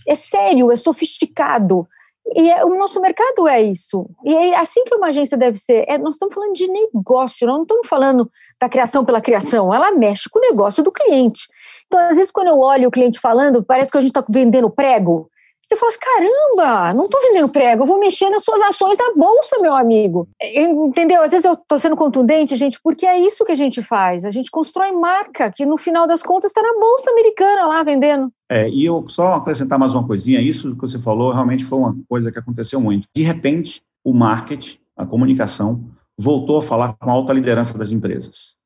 [0.09, 1.87] É sério, é sofisticado.
[2.35, 4.09] E é, o nosso mercado é isso.
[4.25, 5.85] E é assim que uma agência deve ser.
[5.87, 8.29] É, nós estamos falando de negócio, não estamos falando
[8.61, 9.73] da criação pela criação.
[9.73, 11.47] Ela mexe com o negócio do cliente.
[11.87, 14.71] Então, às vezes, quando eu olho o cliente falando, parece que a gente está vendendo
[14.71, 15.31] prego.
[15.65, 19.15] Você fala assim, caramba, não estou vendendo prego, eu vou mexer nas suas ações na
[19.15, 20.29] bolsa, meu amigo.
[20.41, 21.23] Entendeu?
[21.23, 24.25] Às vezes eu estou sendo contundente, gente, porque é isso que a gente faz.
[24.25, 28.31] A gente constrói marca, que no final das contas está na bolsa americana lá vendendo.
[28.51, 31.97] É, e eu só acrescentar mais uma coisinha, isso que você falou realmente foi uma
[32.09, 33.07] coisa que aconteceu muito.
[33.15, 35.85] De repente, o marketing, a comunicação,
[36.19, 38.57] voltou a falar com a alta liderança das empresas.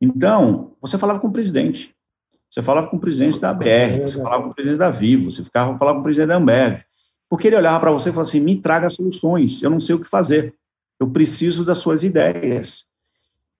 [0.00, 1.94] Então, você falava com o presidente,
[2.50, 5.44] você falava com o presidente da BR, você falava com o presidente da Vivo, você
[5.44, 6.80] ficava falava com o presidente da Ambev.
[7.28, 10.00] Porque ele olhava para você e falava assim: me traga soluções, eu não sei o
[10.00, 10.52] que fazer,
[10.98, 12.84] eu preciso das suas ideias.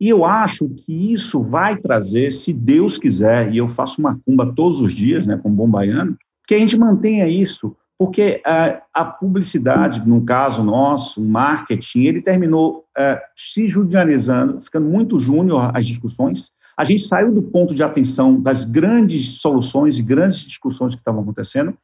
[0.01, 4.51] E eu acho que isso vai trazer, se Deus quiser, e eu faço uma cumba
[4.53, 9.05] todos os dias, né, como bom baiano, que a gente mantenha isso, porque a, a
[9.05, 15.87] publicidade, no caso nosso, o marketing, ele terminou uh, se judicializando, ficando muito júnior as
[15.87, 16.51] discussões,
[16.81, 21.21] a gente saiu do ponto de atenção das grandes soluções e grandes discussões que estavam
[21.21, 21.75] acontecendo,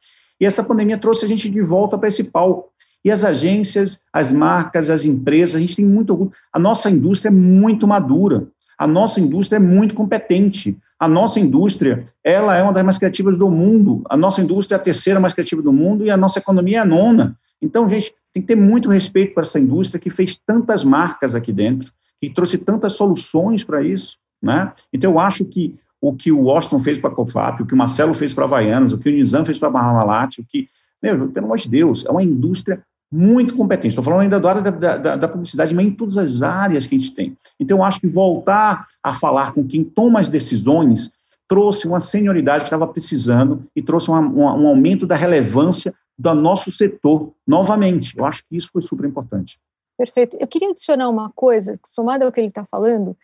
[0.41, 2.71] e essa pandemia trouxe a gente de volta para esse palco.
[3.05, 6.31] E as agências, as marcas, as empresas, a gente tem muito orgulho.
[6.51, 10.75] A nossa indústria é muito madura, a nossa indústria é muito competente.
[10.99, 14.01] A nossa indústria, ela é uma das mais criativas do mundo.
[14.09, 16.81] A nossa indústria é a terceira mais criativa do mundo e a nossa economia é
[16.81, 17.37] a nona.
[17.61, 21.53] Então, gente, tem que ter muito respeito para essa indústria que fez tantas marcas aqui
[21.53, 24.17] dentro, que trouxe tantas soluções para isso.
[24.41, 24.71] Né?
[24.93, 27.77] Então, eu acho que o que o Washington fez para a COFAP, o que o
[27.77, 30.69] Marcelo fez para a Havaianas, o que o Nizam fez para a Parmalat, o que,
[31.01, 33.89] meu, pelo amor de Deus, é uma indústria muito competente.
[33.89, 36.95] Estou falando ainda da área da, da, da, publicidade, mas em todas as áreas que
[36.95, 37.35] a gente tem.
[37.59, 41.09] Então, eu acho que voltar a falar com quem toma as decisões
[41.47, 46.33] trouxe uma senioridade que estava precisando e trouxe uma, uma, um aumento da relevância do
[46.33, 48.13] nosso setor novamente.
[48.17, 49.57] Eu acho que isso foi super importante.
[49.97, 50.37] Perfeito.
[50.39, 53.15] Eu queria adicionar uma coisa, somada ao que ele está falando,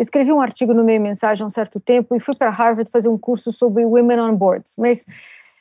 [0.00, 2.90] eu escrevi um artigo no meio mensagem há um certo tempo e fui para Harvard
[2.90, 5.04] fazer um curso sobre Women on Boards, mas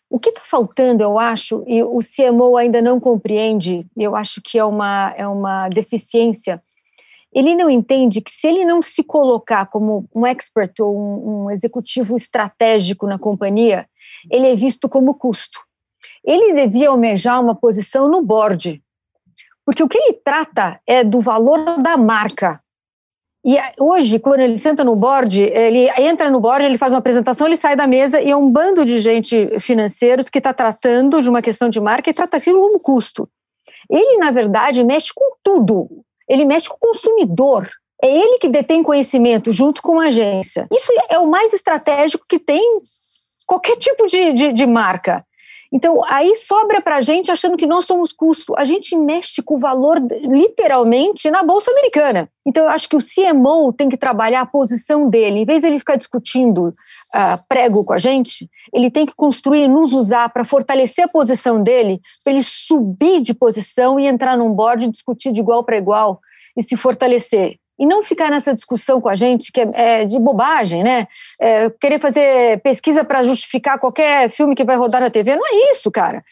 [0.09, 4.57] o que está faltando, eu acho, e o CMO ainda não compreende, eu acho que
[4.57, 6.63] é uma, é uma deficiência,
[7.33, 11.51] ele não entende que se ele não se colocar como um expert ou um, um
[11.51, 13.89] executivo estratégico na companhia,
[14.31, 15.59] ele é visto como custo.
[16.23, 18.81] Ele devia almejar uma posição no board,
[19.65, 22.61] porque o que ele trata é do valor da marca,
[23.45, 27.47] e hoje, quando ele senta no board, ele entra no board, ele faz uma apresentação,
[27.47, 31.29] ele sai da mesa e é um bando de gente financeiros que está tratando de
[31.29, 33.29] uma questão de marca e trata aquilo como custo.
[33.89, 35.87] Ele, na verdade, mexe com tudo.
[36.27, 37.69] Ele mexe com o consumidor.
[38.01, 40.67] É ele que detém conhecimento junto com a agência.
[40.71, 42.79] Isso é o mais estratégico que tem
[43.47, 45.25] qualquer tipo de, de, de marca.
[45.71, 48.55] Então, aí sobra para a gente achando que nós somos custo.
[48.57, 52.27] A gente mexe com o valor, literalmente, na Bolsa Americana.
[52.45, 55.39] Então, eu acho que o CMO tem que trabalhar a posição dele.
[55.39, 59.67] Em vez de ele ficar discutindo uh, prego com a gente, ele tem que construir,
[59.67, 64.51] nos usar para fortalecer a posição dele, para ele subir de posição e entrar num
[64.51, 66.19] board e discutir de igual para igual
[66.57, 70.19] e se fortalecer e não ficar nessa discussão com a gente que é, é de
[70.19, 71.07] bobagem, né?
[71.39, 75.71] É, querer fazer pesquisa para justificar qualquer filme que vai rodar na TV, não é
[75.71, 76.23] isso, cara.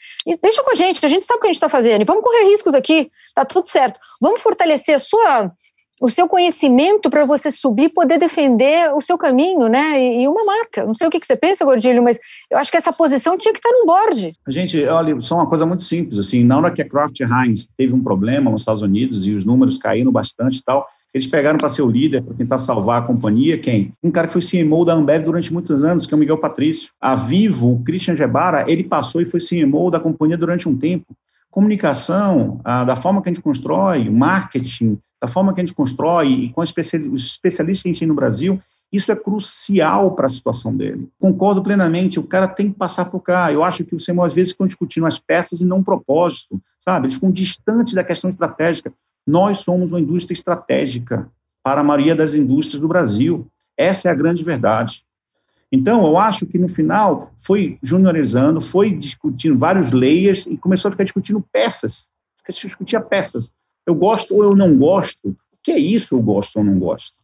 [0.41, 2.49] Deixa com a gente, a gente sabe o que a gente está fazendo, vamos correr
[2.49, 3.99] riscos aqui, tá tudo certo.
[4.21, 5.51] Vamos fortalecer sua
[5.99, 9.99] o seu conhecimento para você subir poder defender o seu caminho, né?
[9.99, 10.85] E, e, uma marca.
[10.85, 12.19] Não sei o que, que você pensa, Gordilho, mas
[12.51, 14.31] eu acho que essa posição tinha que estar no board.
[14.47, 17.93] Gente, olha, só uma coisa muito simples, assim, na hora que a Kraft Heinz teve
[17.93, 21.69] um problema nos Estados Unidos e os números caíram bastante e tal, eles pegaram para
[21.69, 23.91] ser o líder, para tentar salvar a companhia, quem?
[24.03, 26.91] Um cara que foi CMO da Ambev durante muitos anos, que é o Miguel Patrício.
[27.01, 31.05] A Vivo, o Christian Gebara, ele passou e foi CMO da companhia durante um tempo.
[31.49, 36.27] Comunicação, a, da forma que a gente constrói, marketing, da forma que a gente constrói
[36.27, 40.29] e com os especialistas que a gente tem no Brasil, isso é crucial para a
[40.29, 41.09] situação dele.
[41.19, 43.51] Concordo plenamente, o cara tem que passar por cá.
[43.51, 46.61] Eu acho que o CMO, às vezes, ficam discutindo as peças e não o propósito,
[46.79, 47.07] sabe?
[47.07, 48.93] Eles ficam distantes da questão estratégica.
[49.27, 51.29] Nós somos uma indústria estratégica
[51.61, 53.45] para a maioria das indústrias do Brasil.
[53.75, 55.03] Essa é a grande verdade.
[55.69, 60.91] Então, eu acho que no final foi juniorizando, foi discutindo vários layers e começou a
[60.93, 62.07] ficar discutindo peças.
[62.47, 63.51] Discutia peças.
[63.85, 65.29] Eu gosto ou eu não gosto.
[65.29, 67.17] O que é isso eu gosto ou não gosto?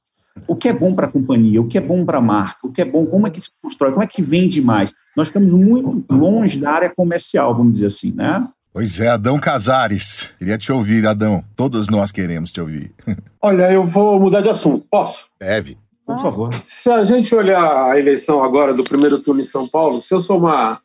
[0.45, 1.61] O que é bom para a companhia?
[1.61, 2.67] O que é bom para a marca?
[2.67, 3.05] O que é bom?
[3.05, 3.91] Como é que se constrói?
[3.91, 4.93] Como é que vende mais?
[5.15, 8.45] Nós estamos muito longe da área comercial, vamos dizer assim, né?
[8.73, 10.31] Pois é, Adão Casares.
[10.39, 11.43] Queria te ouvir, Adão.
[11.55, 12.91] Todos nós queremos te ouvir.
[13.39, 14.83] Olha, eu vou mudar de assunto.
[14.89, 15.27] Posso?
[15.39, 15.77] Deve.
[16.03, 16.51] Por favor.
[16.63, 20.19] Se a gente olhar a eleição agora do primeiro turno em São Paulo, se eu
[20.19, 20.81] somar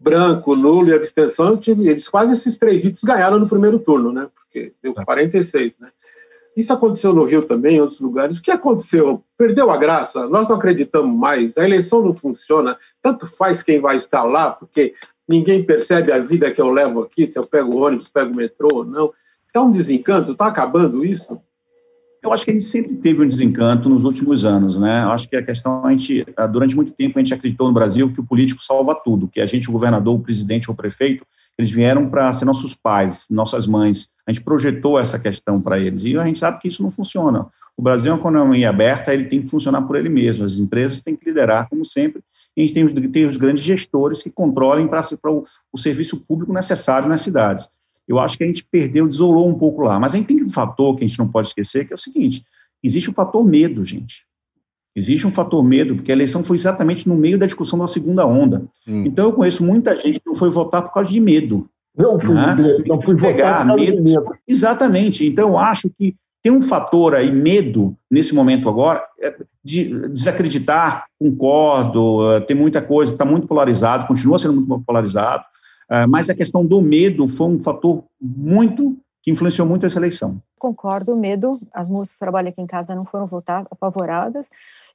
[0.00, 4.26] branco, nulo e abstenção, eles quase esses três ditos ganharam no primeiro turno, né?
[4.34, 5.84] Porque deu 46, tá.
[5.84, 5.92] né?
[6.56, 8.38] Isso aconteceu no Rio também, em outros lugares.
[8.38, 9.22] O que aconteceu?
[9.36, 10.26] Perdeu a graça?
[10.28, 11.58] Nós não acreditamos mais.
[11.58, 12.76] A eleição não funciona.
[13.02, 14.94] Tanto faz quem vai estar lá, porque
[15.28, 18.36] ninguém percebe a vida que eu levo aqui, se eu pego o ônibus, pego o
[18.36, 19.12] metrô ou não.
[19.54, 21.38] É um desencanto, está acabando isso?
[22.22, 25.04] Eu acho que a gente sempre teve um desencanto nos últimos anos, né?
[25.04, 27.74] Eu acho que a questão, a gente, ah, durante muito tempo, a gente acreditou no
[27.74, 30.76] Brasil que o político salva tudo, que a gente, o governador, o presidente ou o
[30.76, 31.24] prefeito,
[31.56, 34.10] eles vieram para ser nossos pais, nossas mães.
[34.26, 37.46] A gente projetou essa questão para eles e a gente sabe que isso não funciona.
[37.78, 40.44] O Brasil é uma economia aberta, ele tem que funcionar por ele mesmo.
[40.44, 42.20] As empresas têm que liderar, como sempre,
[42.56, 46.16] e a gente tem os, tem os grandes gestores que controlem para o, o serviço
[46.16, 47.70] público necessário nas cidades.
[48.08, 50.00] Eu acho que a gente perdeu, desolou um pouco lá.
[50.00, 51.98] Mas a gente tem um fator que a gente não pode esquecer, que é o
[51.98, 52.42] seguinte:
[52.82, 54.26] existe o fator medo, gente.
[54.96, 58.26] Existe um fator medo, porque a eleição foi exatamente no meio da discussão da segunda
[58.26, 58.64] onda.
[58.88, 59.04] Hum.
[59.06, 61.70] Então, eu conheço muita gente que não foi votar por causa de medo.
[61.96, 62.56] Não fui, né?
[62.86, 64.02] não fui votar por medo.
[64.02, 64.30] medo.
[64.48, 65.24] Exatamente.
[65.24, 71.06] Então, eu acho que tem um fator aí, medo, nesse momento agora, é de desacreditar,
[71.18, 75.44] concordo, é, tem muita coisa, está muito polarizado, continua sendo muito polarizado,
[75.90, 80.40] é, mas a questão do medo foi um fator muito que influenciou muito essa eleição.
[80.58, 81.58] Concordo, medo.
[81.72, 84.48] As moças que trabalham aqui em casa não foram votar apavoradas.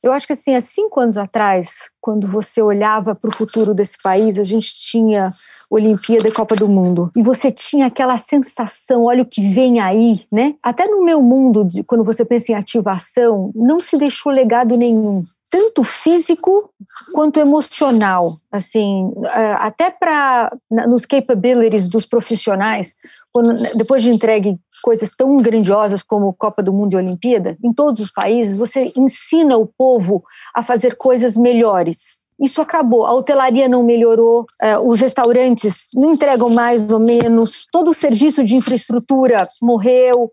[0.03, 3.97] Eu acho que assim, há cinco anos atrás, quando você olhava para o futuro desse
[4.03, 5.31] país, a gente tinha
[5.71, 10.25] Olimpíada e Copa do Mundo, e você tinha aquela sensação, olha o que vem aí,
[10.29, 10.55] né?
[10.61, 15.21] Até no meu mundo, quando você pensa em ativação, não se deixou legado nenhum
[15.53, 16.71] tanto físico
[17.13, 20.51] quanto emocional, assim, é, até para
[20.87, 22.95] nos capabilities dos profissionais,
[23.31, 27.99] quando, depois de entregue coisas tão grandiosas como Copa do Mundo e Olimpíada, em todos
[27.99, 30.23] os países, você ensina o povo
[30.55, 32.23] a fazer coisas melhores.
[32.39, 33.05] Isso acabou.
[33.05, 38.43] A hotelaria não melhorou, é, os restaurantes não entregam mais ou menos, todo o serviço
[38.43, 40.31] de infraestrutura morreu,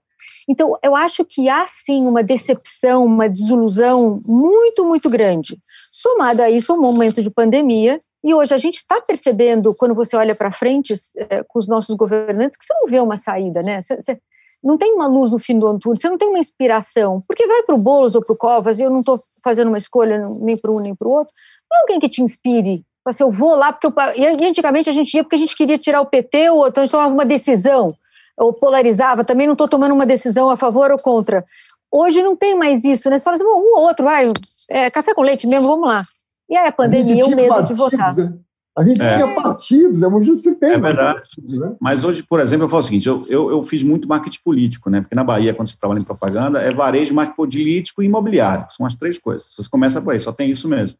[0.50, 5.56] então, eu acho que há sim uma decepção, uma desilusão muito, muito grande.
[5.92, 10.16] Somado a isso, um momento de pandemia, e hoje a gente está percebendo, quando você
[10.16, 13.80] olha para frente é, com os nossos governantes, que você não vê uma saída, né?
[13.80, 14.18] Você, você
[14.60, 17.62] não tem uma luz no fim do túnel, você não tem uma inspiração, porque vai
[17.62, 20.58] para o Boulos ou para o Covas, e eu não estou fazendo uma escolha nem
[20.58, 21.32] para um nem para o outro,
[21.70, 22.84] não é alguém que te inspire.
[23.06, 25.78] Assim, eu vou lá, porque eu, e antigamente a gente ia porque a gente queria
[25.78, 27.94] tirar o PT, ou então a gente tomava uma decisão
[28.40, 31.44] ou polarizava, também não estou tomando uma decisão a favor ou contra.
[31.92, 33.18] Hoje não tem mais isso, né?
[33.18, 34.33] Você fala assim, um ou outro, vai,
[34.68, 36.03] é, café com leite mesmo, vamos lá.
[36.48, 38.16] E aí a pandemia, a o medo partidos, de votar.
[38.16, 38.33] Né?
[38.76, 39.14] A gente é.
[39.14, 40.07] tinha partidos, né?
[40.07, 40.70] hoje você tem.
[40.70, 41.18] É verdade.
[41.20, 41.74] Partidos, né?
[41.81, 44.88] Mas hoje, por exemplo, eu falo o seguinte: eu, eu, eu, fiz muito marketing político,
[44.88, 45.00] né?
[45.00, 48.66] Porque na Bahia, quando você trabalha em propaganda, é varejo, marketing político e imobiliário.
[48.70, 49.53] São as três coisas.
[49.57, 50.96] Você começa por aí, só tem isso mesmo.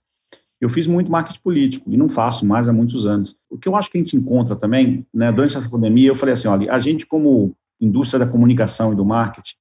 [0.61, 3.35] Eu fiz muito marketing político e não faço mais há muitos anos.
[3.49, 6.35] O que eu acho que a gente encontra também, né, durante essa pandemia, eu falei
[6.35, 9.55] assim, olha, a gente como indústria da comunicação e do marketing,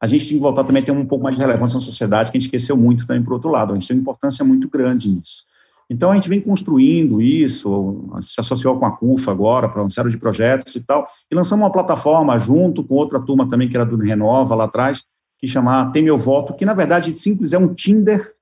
[0.00, 2.30] a gente tem que voltar também a ter um pouco mais de relevância na sociedade,
[2.30, 3.72] que a gente esqueceu muito também por outro lado.
[3.72, 5.44] A gente tem uma importância muito grande nisso.
[5.90, 10.08] Então, a gente vem construindo isso, se associou com a CUFA agora para uma série
[10.08, 13.84] de projetos e tal, e lançamos uma plataforma junto com outra turma também, que era
[13.84, 15.04] do Renova lá atrás,
[15.38, 18.34] que chama Tem Meu Voto, que na verdade simples é um Tinder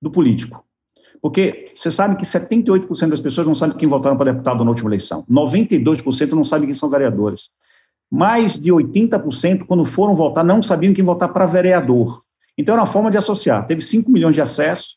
[0.00, 0.63] do político.
[1.24, 4.90] Porque você sabe que 78% das pessoas não sabem quem votaram para deputado na última
[4.90, 7.48] eleição, 92% não sabem quem são vereadores.
[8.10, 12.20] mais de 80%, quando foram votar, não sabiam quem votar para vereador.
[12.58, 13.66] Então, era uma forma de associar.
[13.66, 14.96] Teve 5 milhões de acessos,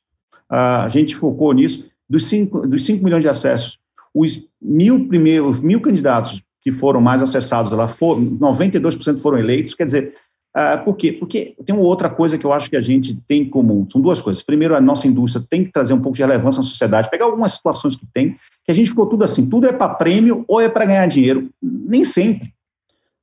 [0.50, 1.90] a gente focou nisso.
[2.10, 3.80] Dos 5, dos 5 milhões de acessos,
[4.13, 9.74] os mil primeiros, mil candidatos que foram mais acessados lá, foram, 92% foram eleitos.
[9.74, 10.13] Quer dizer,
[10.56, 11.12] uh, por quê?
[11.12, 13.88] Porque tem uma outra coisa que eu acho que a gente tem em comum.
[13.90, 14.44] São duas coisas.
[14.44, 17.54] Primeiro, a nossa indústria tem que trazer um pouco de relevância na sociedade, pegar algumas
[17.54, 20.70] situações que tem, que a gente ficou tudo assim, tudo é para prêmio ou é
[20.70, 21.50] para ganhar dinheiro.
[21.62, 22.54] Nem sempre.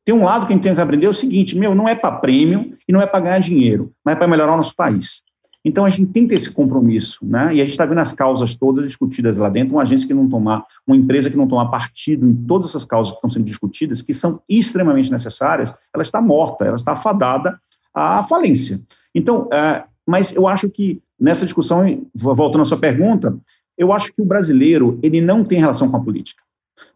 [0.04, 1.94] Tem um lado que a gente tem que aprender é o seguinte, meu, não é
[1.94, 5.22] para prêmio e não é para ganhar dinheiro, mas é para melhorar o nosso país.
[5.64, 7.54] Então, a gente tem que ter esse compromisso, né?
[7.54, 10.28] E a gente está vendo as causas todas discutidas lá dentro, uma agência que não
[10.28, 14.02] tomar, uma empresa que não tomar partido em todas essas causas que estão sendo discutidas,
[14.02, 17.58] que são extremamente necessárias, ela está morta, ela está afadada
[17.94, 18.78] à falência.
[19.14, 23.34] Então, é, mas eu acho que nessa discussão, voltando à sua pergunta,
[23.78, 26.42] eu acho que o brasileiro, ele não tem relação com a política.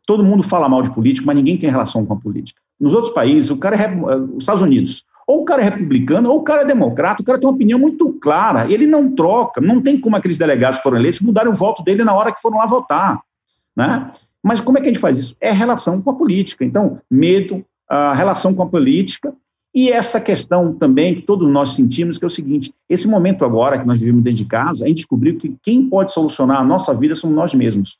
[0.06, 2.60] Todo mundo fala mal de político, mas ninguém tem relação com a política.
[2.78, 6.38] Nos outros países, o cara é, os Estados Unidos, ou o cara é republicano, ou
[6.38, 9.82] o cara é democrata, o cara tem uma opinião muito clara, ele não troca, não
[9.82, 12.56] tem como aqueles delegados que foram eleitos mudarem o voto dele na hora que foram
[12.56, 13.20] lá votar.
[13.76, 14.10] Né?
[14.42, 15.36] Mas como é que a gente faz isso?
[15.38, 16.64] É relação com a política.
[16.64, 19.34] Então, medo, a relação com a política,
[19.74, 23.78] e essa questão também que todos nós sentimos, que é o seguinte: esse momento agora
[23.78, 26.94] que nós vivemos dentro de casa, a gente descobriu que quem pode solucionar a nossa
[26.94, 27.98] vida somos nós mesmos.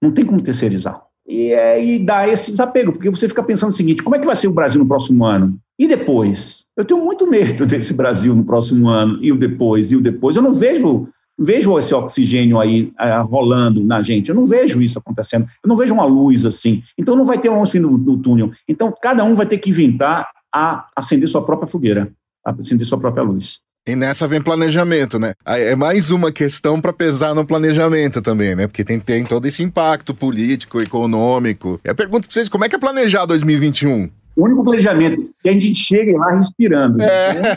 [0.00, 3.74] Não tem como terceirizar e, é, e dá esse desapego, porque você fica pensando o
[3.74, 5.58] seguinte: como é que vai ser o Brasil no próximo ano?
[5.78, 6.64] E depois?
[6.76, 10.36] Eu tenho muito medo desse Brasil no próximo ano, e o depois, e o depois.
[10.36, 14.98] Eu não vejo, vejo esse oxigênio aí uh, rolando na gente, eu não vejo isso
[14.98, 16.82] acontecendo, eu não vejo uma luz assim.
[16.96, 18.52] Então não vai ter um fim no, no túnel.
[18.68, 22.10] Então cada um vai ter que inventar a acender sua própria fogueira,
[22.44, 23.60] a acender sua própria luz.
[23.86, 25.32] E nessa vem planejamento, né?
[25.46, 28.66] É mais uma questão para pesar no planejamento também, né?
[28.66, 31.80] Porque tem, tem todo esse impacto político, econômico.
[31.84, 34.10] Eu pergunto para vocês, como é que é planejar 2021?
[34.34, 37.00] O único planejamento que a gente chega lá respirando.
[37.00, 37.56] É.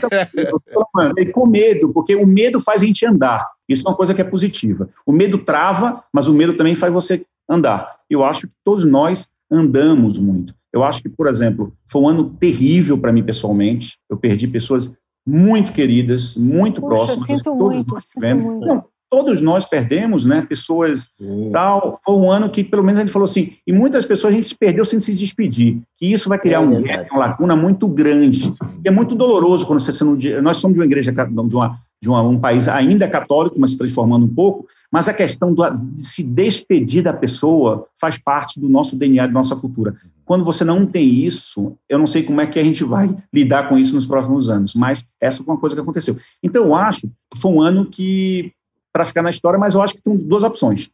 [1.18, 3.50] E com medo, porque o medo faz a gente andar.
[3.68, 4.88] Isso é uma coisa que é positiva.
[5.08, 7.96] O medo trava, mas o medo também faz você andar.
[8.08, 10.54] Eu acho que todos nós andamos muito.
[10.72, 13.98] Eu acho que, por exemplo, foi um ano terrível para mim pessoalmente.
[14.08, 14.92] Eu perdi pessoas
[15.26, 17.28] muito queridas, muito Puxa, próximas.
[17.28, 18.66] Sinto muito, sinto muito.
[18.66, 20.46] Não, todos nós perdemos, né?
[20.48, 21.50] Pessoas Sim.
[21.52, 22.00] tal.
[22.06, 24.48] Foi um ano que, pelo menos, a gente falou assim, e muitas pessoas a gente
[24.48, 25.82] se perdeu sem se despedir.
[25.98, 28.50] Que isso vai criar é, um gap, uma lacuna muito grande.
[28.84, 30.04] E é muito doloroso quando você.
[30.42, 34.26] Nós somos de uma igreja, de uma de um país ainda católico, mas se transformando
[34.26, 38.96] um pouco, mas a questão do, de se despedir da pessoa faz parte do nosso
[38.96, 39.96] DNA, da nossa cultura.
[40.24, 43.68] Quando você não tem isso, eu não sei como é que a gente vai lidar
[43.68, 46.16] com isso nos próximos anos, mas essa foi uma coisa que aconteceu.
[46.42, 48.54] Então, eu acho que foi um ano que,
[48.94, 50.90] para ficar na história, mas eu acho que tem duas opções.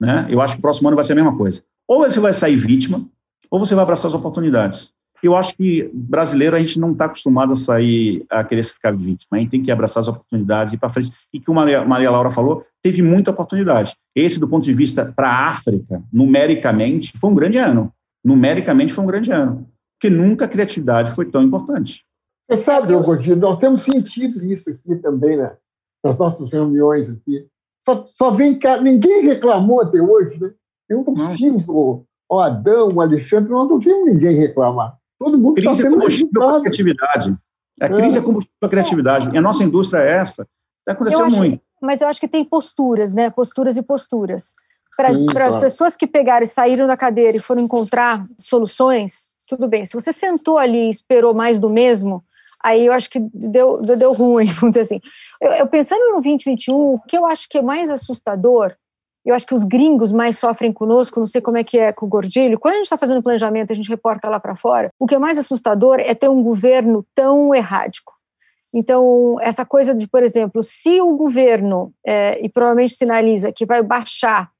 [0.00, 0.26] Né?
[0.30, 1.62] Eu acho que o próximo ano vai ser a mesma coisa.
[1.86, 3.04] Ou você vai sair vítima,
[3.50, 4.92] ou você vai abraçar as oportunidades.
[5.26, 9.36] Eu acho que brasileiro a gente não está acostumado a sair a querer ficar vítima.
[9.36, 11.10] A gente tem que abraçar as oportunidades e ir para frente.
[11.32, 13.94] E que o Maria, Maria Laura falou, teve muita oportunidade.
[14.14, 17.92] Esse, do ponto de vista para a África, numericamente, foi um grande ano.
[18.24, 19.68] Numericamente foi um grande ano.
[19.98, 22.04] Porque nunca a criatividade foi tão importante.
[22.48, 25.56] Você sabe, Gordinho, nós temos sentido isso aqui também, né?
[26.04, 27.44] Nas nossas reuniões aqui.
[27.84, 30.52] Só, só vem cá, ninguém reclamou até hoje, né?
[30.88, 34.96] Eu não sinto o Adão, o Alexandre, nós não vimos ninguém reclamar.
[35.18, 37.36] Todo mundo está tendo combustível para a criatividade.
[37.80, 39.34] A crise é, é combustível para a criatividade.
[39.34, 40.46] E a nossa indústria é essa.
[40.80, 41.60] Está acontecendo acho, muito.
[41.80, 43.30] Mas eu acho que tem posturas, né?
[43.30, 44.54] Posturas e posturas.
[44.96, 49.84] Para as pessoas que pegaram e saíram da cadeira e foram encontrar soluções, tudo bem.
[49.84, 52.22] Se você sentou ali e esperou mais do mesmo,
[52.64, 55.00] aí eu acho que deu, deu ruim, vamos dizer assim.
[55.40, 58.74] Eu, eu, pensando no 2021, o que eu acho que é mais assustador
[59.26, 62.06] eu acho que os gringos mais sofrem conosco, não sei como é que é com
[62.06, 62.60] o Gordilho.
[62.60, 64.90] Quando a gente está fazendo planejamento, a gente reporta lá para fora.
[65.00, 68.12] O que é mais assustador é ter um governo tão errático.
[68.72, 73.82] Então, essa coisa de, por exemplo, se o governo, é, e provavelmente sinaliza que vai
[73.82, 74.50] baixar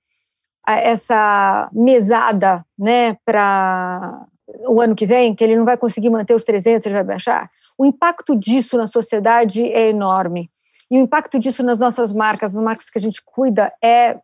[0.67, 4.27] essa mesada né, para
[4.69, 7.49] o ano que vem, que ele não vai conseguir manter os 300, ele vai baixar,
[7.79, 10.51] o impacto disso na sociedade é enorme.
[10.91, 14.17] E o impacto disso nas nossas marcas, nas marcas que a gente cuida, é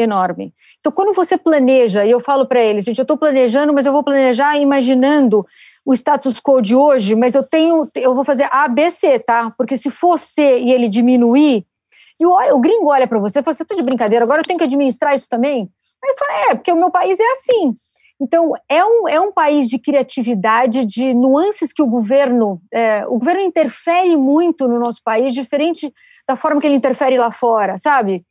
[0.00, 0.52] enorme.
[0.78, 3.92] Então, quando você planeja, e eu falo para eles, gente, eu estou planejando, mas eu
[3.92, 5.46] vou planejar imaginando
[5.84, 9.52] o status quo de hoje, mas eu tenho, eu vou fazer A, B, C, tá?
[9.56, 11.64] Porque se for C e ele diminuir,
[12.18, 14.46] e o, o gringo olha para você e fala, você está de brincadeira, agora eu
[14.46, 15.70] tenho que administrar isso também?
[16.02, 17.74] Aí eu falo, é, porque o meu país é assim.
[18.20, 23.18] Então, é um, é um país de criatividade, de nuances que o governo, é, o
[23.18, 25.92] governo interfere muito no nosso país, diferente
[26.28, 28.22] da forma que ele interfere lá fora, sabe?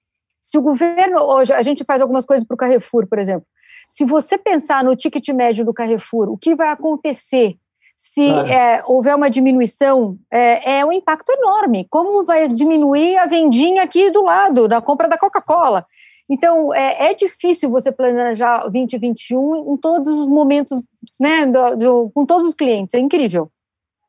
[0.41, 3.45] Se o governo, hoje, a gente faz algumas coisas para o Carrefour, por exemplo.
[3.87, 7.55] Se você pensar no ticket médio do Carrefour, o que vai acontecer
[7.97, 11.85] Se é, houver uma diminuição, é, é um impacto enorme.
[11.89, 15.85] Como vai diminuir a vendinha aqui do lado, da compra da Coca-Cola?
[16.29, 20.81] Então, é, é, difícil você planejar 2021 em todos os momentos,
[21.19, 23.51] né, do, do, com todos os clientes, é incrível.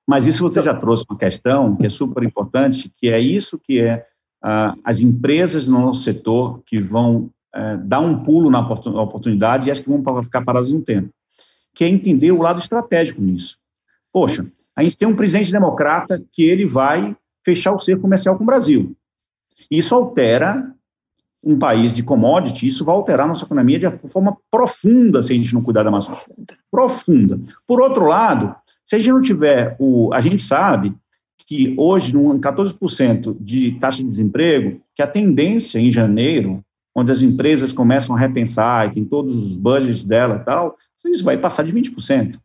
[0.07, 3.81] Mas isso você já trouxe uma questão que é super importante, que é isso que
[3.81, 4.10] é ah,
[4.43, 9.79] as empresas no nosso setor que vão é, dar um pulo na oportunidade e as
[9.79, 11.11] que vão ficar paradas no tempo,
[11.75, 13.59] que é entender o lado estratégico nisso.
[14.13, 14.43] Poxa,
[14.75, 18.47] a gente tem um presidente democrata que ele vai fechar o cerco comercial com o
[18.47, 18.97] Brasil.
[19.71, 20.75] Isso altera
[21.45, 25.55] um país de commodity, isso vai alterar nossa economia de forma profunda se a gente
[25.55, 26.21] não cuidar da Amazônia.
[26.71, 27.39] Profunda.
[27.67, 30.13] Por outro lado, se a gente não tiver o.
[30.13, 30.95] A gente sabe
[31.51, 37.23] que hoje, num 14% de taxa de desemprego, que a tendência em janeiro, onde as
[37.23, 41.65] empresas começam a repensar e tem todos os budgets dela e tal, isso vai passar
[41.65, 42.39] de 20%.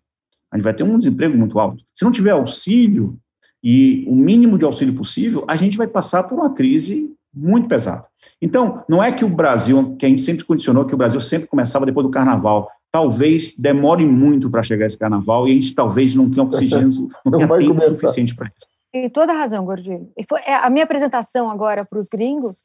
[0.52, 1.84] A gente vai ter um desemprego muito alto.
[1.94, 3.16] Se não tiver auxílio,
[3.64, 8.08] e o mínimo de auxílio possível, a gente vai passar por uma crise muito pesada.
[8.42, 11.48] Então, não é que o Brasil, que a gente sempre condicionou que o Brasil sempre
[11.48, 16.16] começava depois do carnaval, talvez demore muito para chegar esse carnaval e a gente talvez
[16.16, 16.90] não tenha oxigênio,
[17.24, 17.94] não, não tenha tempo começar.
[17.94, 18.75] suficiente para isso.
[18.96, 20.10] E toda razão, Gordinho.
[20.18, 22.62] E foi, é, a minha apresentação agora para os gringos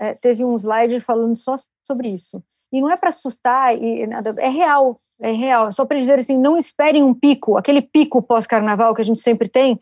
[0.00, 1.54] é, teve um slide falando só
[1.86, 2.42] sobre isso.
[2.72, 5.70] E não é para assustar, e nada, é real, é real.
[5.70, 9.48] Só para dizer assim, não esperem um pico, aquele pico pós-carnaval que a gente sempre
[9.48, 9.78] tem.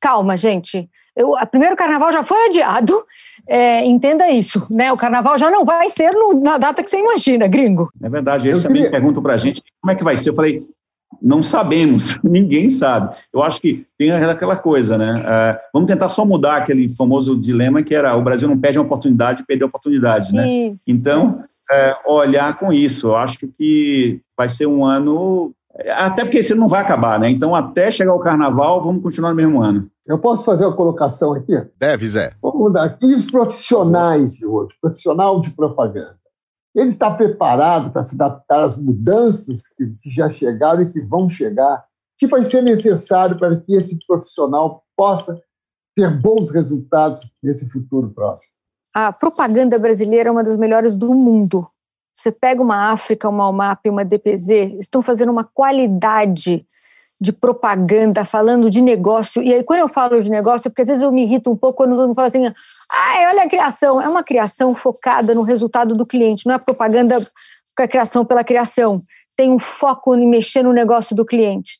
[0.00, 0.90] Calma, gente.
[1.14, 3.04] Eu, o primeiro carnaval já foi adiado,
[3.46, 4.92] é, entenda isso, né?
[4.92, 7.88] O carnaval já não vai ser no, na data que você imagina, gringo.
[8.02, 8.90] É verdade, eles também queria...
[8.90, 10.30] perguntam para a gente como é que vai ser.
[10.30, 10.66] Eu falei,
[11.20, 13.14] não sabemos, ninguém sabe.
[13.32, 15.22] Eu acho que tem aquela coisa, né?
[15.24, 18.84] É, vamos tentar só mudar aquele famoso dilema que era o Brasil não perde uma
[18.84, 20.48] oportunidade, perdeu oportunidade, né?
[20.48, 20.80] Isso.
[20.86, 23.08] Então, é, olhar com isso.
[23.08, 25.52] Eu acho que vai ser um ano
[25.90, 27.30] até porque esse ano não vai acabar, né?
[27.30, 29.88] Então, até chegar o carnaval, vamos continuar no mesmo ano.
[30.06, 31.52] Eu posso fazer uma colocação aqui?
[31.78, 32.32] Deve, Zé.
[32.42, 32.96] Vamos mudar.
[33.00, 36.17] E os profissionais de hoje, profissional de propaganda?
[36.78, 41.84] Ele está preparado para se adaptar às mudanças que, já chegaram e que vão chegar?
[42.16, 45.36] Que vai ser necessário para que esse profissional possa
[45.96, 48.52] ter bons resultados nesse futuro próximo?
[48.94, 51.68] A propaganda brasileira é uma das melhores do mundo.
[52.14, 56.64] Você pega uma África, uma UMAP, uma DPZ, estão fazendo uma qualidade
[57.20, 59.42] de propaganda, falando de negócio.
[59.42, 61.56] E aí, quando eu falo de negócio, é porque às vezes eu me irrito um
[61.56, 64.00] pouco quando todo mundo fala assim: ah, olha a criação.
[64.00, 67.18] É uma criação focada no resultado do cliente, não é propaganda
[67.76, 69.02] com a criação pela criação.
[69.36, 71.78] Tem um foco em mexer no negócio do cliente.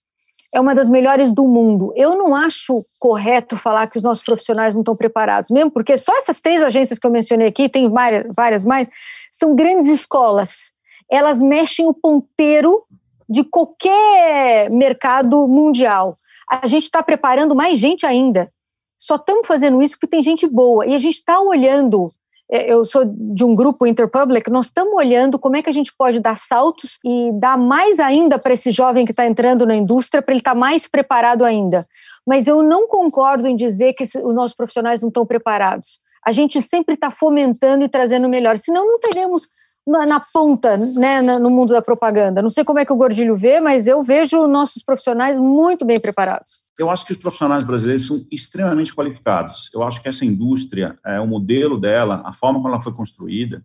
[0.55, 1.93] É uma das melhores do mundo.
[1.95, 6.16] Eu não acho correto falar que os nossos profissionais não estão preparados, mesmo porque só
[6.16, 8.89] essas três agências que eu mencionei aqui, tem várias, várias mais,
[9.30, 10.72] são grandes escolas.
[11.11, 12.82] Elas mexem o ponteiro
[13.28, 16.14] de qualquer mercado mundial.
[16.50, 18.50] A gente está preparando mais gente ainda.
[18.98, 20.86] Só estamos fazendo isso porque tem gente boa.
[20.86, 22.08] E a gente está olhando.
[22.50, 25.94] É, eu sou de um grupo Interpublic, nós estamos olhando como é que a gente
[25.94, 30.22] pode dar saltos e dar mais ainda para esse jovem que está entrando na indústria,
[30.22, 31.82] para ele estar tá mais preparado ainda.
[32.26, 36.60] Mas eu não concordo em dizer que os nossos profissionais não estão preparados a gente
[36.60, 39.48] sempre está fomentando e trazendo melhor, senão não teremos
[39.89, 42.43] na, ponta, né, no mundo da propaganda.
[42.43, 45.99] Não sei como é que o Gordilho vê, mas eu vejo nossos profissionais muito bem
[45.99, 46.64] preparados.
[46.78, 49.70] Eu acho que os profissionais brasileiros são extremamente qualificados.
[49.72, 53.64] Eu acho que essa indústria, é, o modelo dela, a forma como ela foi construída,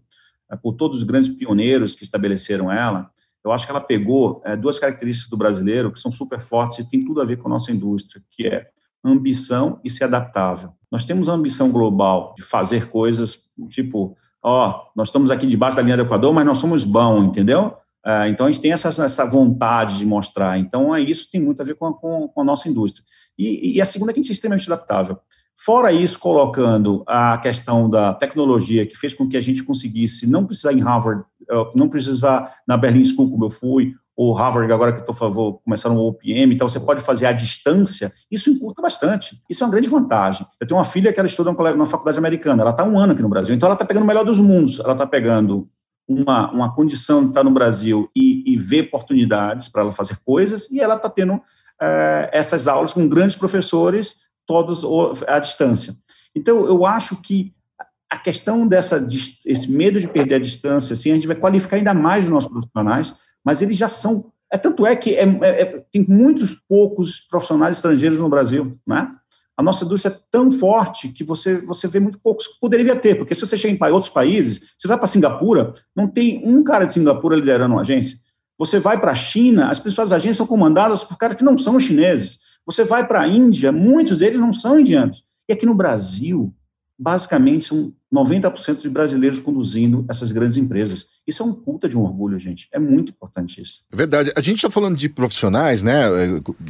[0.49, 3.09] é, por todos os grandes pioneiros que estabeleceram ela,
[3.43, 6.89] eu acho que ela pegou é, duas características do brasileiro que são super fortes e
[6.89, 8.69] tem tudo a ver com a nossa indústria, que é
[9.03, 10.71] ambição e ser adaptável.
[10.89, 15.83] Nós temos a ambição global de fazer coisas tipo, ó, nós estamos aqui debaixo da
[15.83, 17.77] linha do Equador, mas nós somos bons, entendeu?
[18.05, 20.59] Uh, então, a gente tem essa, essa vontade de mostrar.
[20.59, 23.03] Então, é, isso tem muito a ver com a, com, a nossa indústria.
[23.37, 25.17] E, e, a segunda é que a gente é extremamente adaptável.
[25.55, 30.45] Fora isso, colocando a questão da tecnologia, que fez com que a gente conseguisse não
[30.45, 31.23] precisar em Harvard,
[31.73, 35.97] não precisar na Berlin School, como eu fui, ou Harvard, agora que estou favor, começando
[35.97, 39.41] o OPM, então você pode fazer à distância, isso encurta bastante.
[39.49, 40.45] Isso é uma grande vantagem.
[40.59, 43.21] Eu tenho uma filha que ela estuda numa faculdade americana, ela está um ano aqui
[43.21, 44.79] no Brasil, então ela está pegando o melhor dos mundos.
[44.79, 45.67] Ela está pegando
[46.07, 50.69] uma, uma condição de estar no Brasil e, e ver oportunidades para ela fazer coisas,
[50.69, 51.41] e ela está tendo
[51.81, 54.83] é, essas aulas com grandes professores, todos
[55.27, 55.95] à distância.
[56.35, 57.53] Então, eu acho que
[58.09, 59.03] a questão dessa
[59.43, 62.51] esse medo de perder a distância, assim, a gente vai qualificar ainda mais os nossos
[62.51, 64.31] profissionais mas eles já são.
[64.51, 69.09] É, tanto é que é, é, é, tem muitos poucos profissionais estrangeiros no Brasil, né?
[69.55, 72.47] A nossa indústria é tão forte que você, você vê muito poucos.
[72.59, 76.41] Poderia ter, porque se você chega em outros países, você vai para Singapura, não tem
[76.43, 78.17] um cara de Singapura liderando uma agência.
[78.57, 81.79] Você vai para a China, as principais agências são comandadas por caras que não são
[81.79, 82.39] chineses.
[82.65, 85.23] Você vai para a Índia, muitos deles não são indianos.
[85.47, 86.53] E aqui no Brasil,
[86.97, 91.07] basicamente são 90% de brasileiros conduzindo essas grandes empresas.
[91.25, 92.67] Isso é um puta de um orgulho, gente.
[92.71, 93.81] É muito importante isso.
[93.91, 94.31] É verdade.
[94.35, 96.03] A gente está falando de profissionais, né?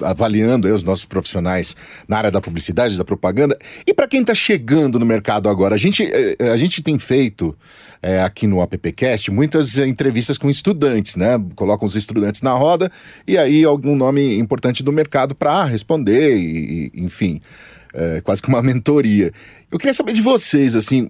[0.02, 1.76] Avaliando os nossos profissionais
[2.08, 3.58] na área da publicidade, da propaganda.
[3.86, 7.56] E para quem está chegando no mercado agora, a gente, eh, a gente tem feito
[8.02, 11.44] é, aqui no AppCast muitas entrevistas com estudantes, né?
[11.56, 12.90] Colocam os estudantes na roda
[13.28, 17.42] e aí algum nome importante do mercado para responder, e, enfim
[17.94, 19.32] é, quase que uma mentoria.
[19.72, 21.10] Eu queria saber de vocês, assim,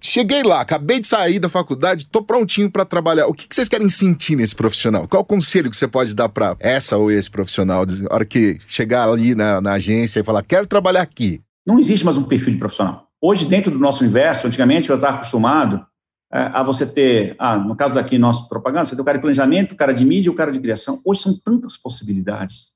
[0.00, 3.26] cheguei lá, acabei de sair da faculdade, tô prontinho para trabalhar.
[3.26, 5.06] O que, que, vocês querem sentir nesse profissional?
[5.06, 8.58] Qual o conselho que você pode dar para essa ou esse profissional, na hora que
[8.66, 11.40] chegar ali na, na, agência e falar, quero trabalhar aqui?
[11.66, 13.06] Não existe mais um perfil de profissional.
[13.20, 15.84] Hoje, dentro do nosso universo, antigamente eu estava acostumado
[16.32, 19.22] é, a você ter, ah, no caso aqui, nosso propaganda, você tem o cara de
[19.22, 21.00] planejamento, o cara de mídia, o cara de criação.
[21.04, 22.72] Hoje são tantas possibilidades.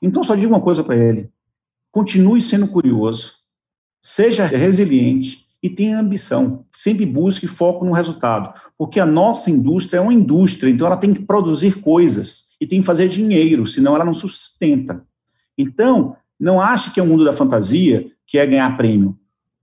[0.00, 1.28] Então, só digo uma coisa para ele:
[1.92, 3.34] continue sendo curioso,
[4.00, 6.64] seja resiliente e tenha ambição.
[6.74, 11.12] Sempre busque foco no resultado, porque a nossa indústria é uma indústria, então ela tem
[11.12, 15.04] que produzir coisas e tem que fazer dinheiro, senão ela não sustenta.
[15.56, 19.16] Então, não ache que é o um mundo da fantasia que é ganhar prêmio.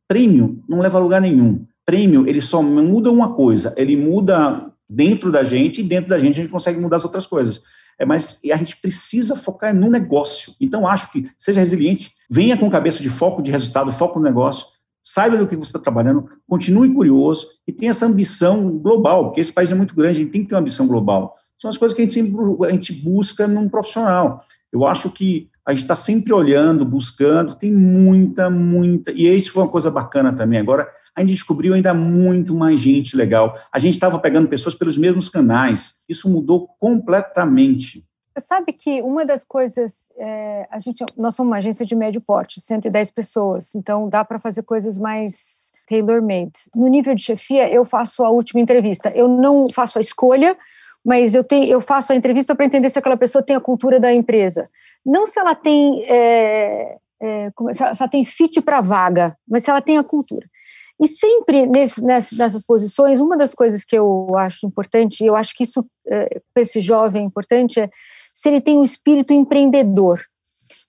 [0.08, 1.66] Prêmio não leva a lugar nenhum.
[1.86, 6.40] Prêmio, ele só muda uma coisa, ele muda dentro da gente e dentro da gente
[6.40, 7.62] a gente consegue mudar as outras coisas
[8.00, 10.56] é, mas a gente precisa focar no negócio.
[10.60, 14.66] Então, acho que seja resiliente, venha com cabeça de foco de resultado, foco no negócio,
[15.02, 19.52] saiba do que você está trabalhando, continue curioso e tenha essa ambição global, porque esse
[19.52, 21.36] país é muito grande, a gente tem que ter uma ambição global.
[21.58, 22.36] São as coisas que a gente sempre
[22.66, 24.44] a gente busca num profissional.
[24.72, 29.12] Eu acho que a gente está sempre olhando, buscando, tem muita, muita.
[29.12, 30.60] E isso foi uma coisa bacana também.
[30.60, 33.58] Agora, a gente descobriu ainda muito mais gente legal.
[33.72, 35.96] A gente estava pegando pessoas pelos mesmos canais.
[36.08, 38.04] Isso mudou completamente.
[38.38, 42.62] Sabe que uma das coisas, é, a gente, nós somos uma agência de médio porte,
[42.62, 46.54] 110 pessoas, então dá para fazer coisas mais tailor-made.
[46.74, 49.10] No nível de chefia, eu faço a última entrevista.
[49.10, 50.56] Eu não faço a escolha,
[51.04, 54.00] mas eu, tenho, eu faço a entrevista para entender se aquela pessoa tem a cultura
[54.00, 54.70] da empresa.
[55.06, 59.82] Não se ela tem, é, é, se ela tem fit para vaga, mas se ela
[59.82, 60.46] tem a cultura.
[61.02, 65.56] E sempre nesse, nessas posições, uma das coisas que eu acho importante, e eu acho
[65.56, 67.90] que isso é, para esse jovem é importante, é
[68.36, 70.22] se ele tem um espírito empreendedor.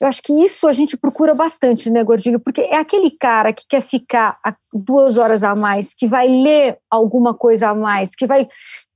[0.00, 2.40] Eu acho que isso a gente procura bastante, né, Gordilho?
[2.40, 4.38] Porque é aquele cara que quer ficar
[4.72, 8.48] duas horas a mais, que vai ler alguma coisa a mais, que vai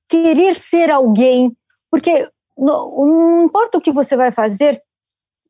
[0.08, 1.54] querer ser alguém,
[1.90, 4.80] porque não, não importa o que você vai fazer,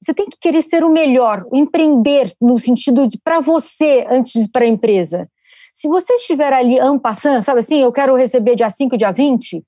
[0.00, 4.64] você tem que querer ser o melhor, empreender no sentido de para você antes para
[4.64, 5.28] a empresa.
[5.74, 9.60] Se você estiver ali ampassando, sabe assim, eu quero receber dia 5, dia 20,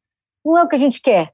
[0.45, 1.33] não é o que a gente quer.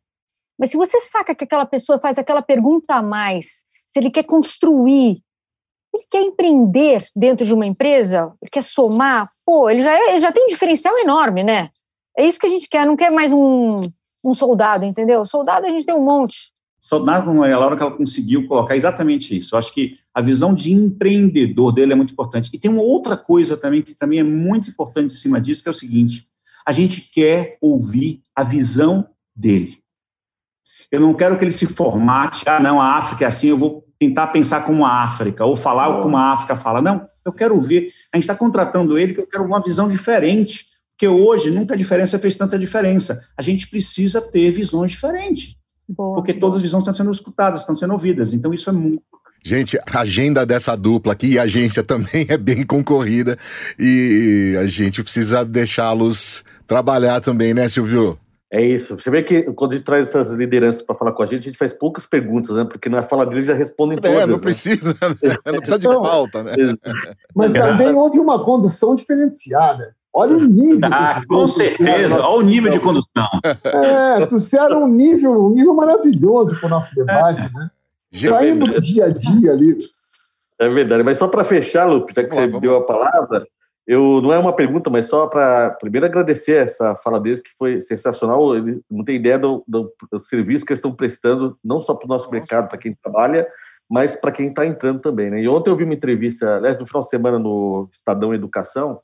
[0.58, 4.22] Mas se você saca que aquela pessoa faz aquela pergunta a mais, se ele quer
[4.22, 5.22] construir,
[5.94, 10.20] ele quer empreender dentro de uma empresa, ele quer somar, pô, ele já, é, ele
[10.20, 11.68] já tem um diferencial enorme, né?
[12.16, 13.76] É isso que a gente quer, não quer mais um,
[14.24, 15.24] um soldado, entendeu?
[15.26, 16.51] Soldado a gente tem um monte
[16.82, 19.54] saudar com a Laura que ela conseguiu colocar exatamente isso.
[19.54, 22.50] Eu acho que a visão de empreendedor dele é muito importante.
[22.52, 25.68] E tem uma outra coisa também que também é muito importante em cima disso, que
[25.68, 26.26] é o seguinte:
[26.66, 29.78] a gente quer ouvir a visão dele.
[30.90, 33.86] Eu não quero que ele se formate, ah, não, a África é assim, eu vou
[33.96, 36.82] tentar pensar como a África, ou falar como a África fala.
[36.82, 37.92] Não, eu quero ouvir.
[38.12, 41.76] A gente está contratando ele que eu quero uma visão diferente, porque hoje nunca a
[41.76, 43.24] diferença fez tanta diferença.
[43.36, 45.61] A gente precisa ter visões diferentes.
[45.88, 48.32] Boa, porque todas as visões estão sendo escutadas, estão sendo ouvidas.
[48.32, 49.02] Então, isso é muito
[49.44, 53.36] Gente, a agenda dessa dupla aqui e a agência também é bem concorrida
[53.78, 58.18] e a gente precisa deixá-los trabalhar também, né, Silvio?
[58.50, 58.98] É isso.
[58.98, 61.44] Você vê que quando a gente traz essas lideranças para falar com a gente, a
[61.44, 62.64] gente faz poucas perguntas, né?
[62.64, 64.18] Porque na fala deles já respondem é, todas.
[64.18, 64.42] É, não né?
[64.42, 65.36] precisa, né?
[65.46, 66.52] não precisa de pauta, né?
[67.34, 69.96] Mas também houve uma condução diferenciada.
[70.14, 70.90] Olha o nível.
[70.92, 73.28] Ah, com certeza, olha o nível de condução.
[73.64, 77.70] É, trouxeram um nível, um nível maravilhoso para o nosso debate, né?
[78.12, 79.78] Saindo do dia a dia ali.
[80.58, 83.46] É verdade, mas só para fechar, Lupe, já que você deu a palavra,
[83.86, 87.80] eu não é uma pergunta, mas só para primeiro agradecer essa fala deles, que foi
[87.80, 88.54] sensacional.
[88.54, 92.04] Ele não tem ideia do, do, do serviço que eles estão prestando, não só para
[92.04, 92.36] o nosso Nossa.
[92.36, 93.48] mercado, para quem trabalha,
[93.90, 95.30] mas para quem está entrando também.
[95.30, 95.42] Né?
[95.42, 99.00] E ontem eu vi uma entrevista, aliás, no final de semana no Estadão Educação,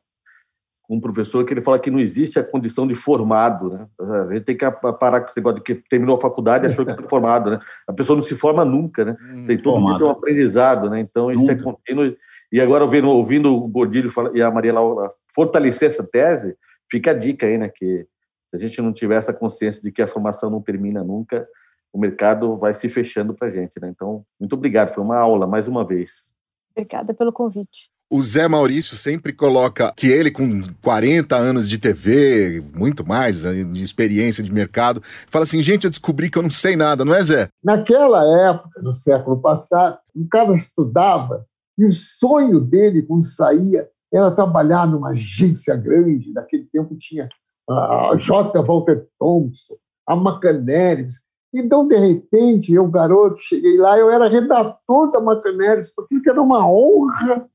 [0.88, 3.86] um professor que ele fala que não existe a condição de formado, né?
[4.00, 6.84] A gente tem que parar com esse negócio de que terminou a faculdade e achou
[6.84, 7.60] que está formado, né?
[7.86, 9.16] A pessoa não se forma nunca, né?
[9.20, 10.98] Hum, tem todo mundo um aprendizado, né?
[10.98, 11.60] Então isso é nunca.
[11.60, 12.16] é contínuo.
[12.50, 16.56] E agora ouvindo, ouvindo o Gordilho e a Maria Laura fortalecer essa tese,
[16.90, 17.68] fica a dica aí, né?
[17.68, 18.06] Que
[18.50, 21.46] Se a gente não tiver essa consciência de que a formação não termina nunca,
[21.92, 23.78] o mercado vai se fechando para a gente.
[23.80, 23.88] Né?
[23.88, 26.34] Então, muito obrigado, foi uma aula mais uma vez.
[26.74, 27.90] Obrigada pelo convite.
[28.10, 33.62] O Zé Maurício sempre coloca que ele, com 40 anos de TV, muito mais né,
[33.64, 37.14] de experiência de mercado, fala assim: gente, eu descobri que eu não sei nada, não
[37.14, 37.48] é, Zé?
[37.62, 41.44] Naquela época, no século passado, o cara estudava
[41.76, 46.32] e o sonho dele, quando saía, era trabalhar numa agência grande.
[46.32, 47.28] Naquele tempo tinha
[47.68, 48.62] a J.
[48.62, 49.74] Walter Thompson,
[50.06, 51.20] a Macaneres.
[51.54, 56.66] Então, de repente, eu, garoto, cheguei lá, eu era redator da Macaneres, porque era uma
[56.66, 57.46] honra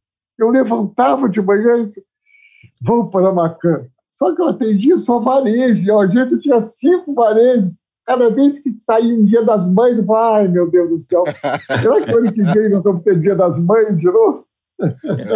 [0.44, 2.04] eu levantava de manhã e disse,
[2.82, 3.86] vamos para a Macan.
[4.12, 7.74] Só que eu atendia só varejo, e a agência tinha cinco varejos.
[8.06, 11.24] Cada vez que saía um dia das mães, eu falava, ai meu Deus do céu,
[11.82, 14.46] será que ano que vem nós vamos ter dia das mães de novo?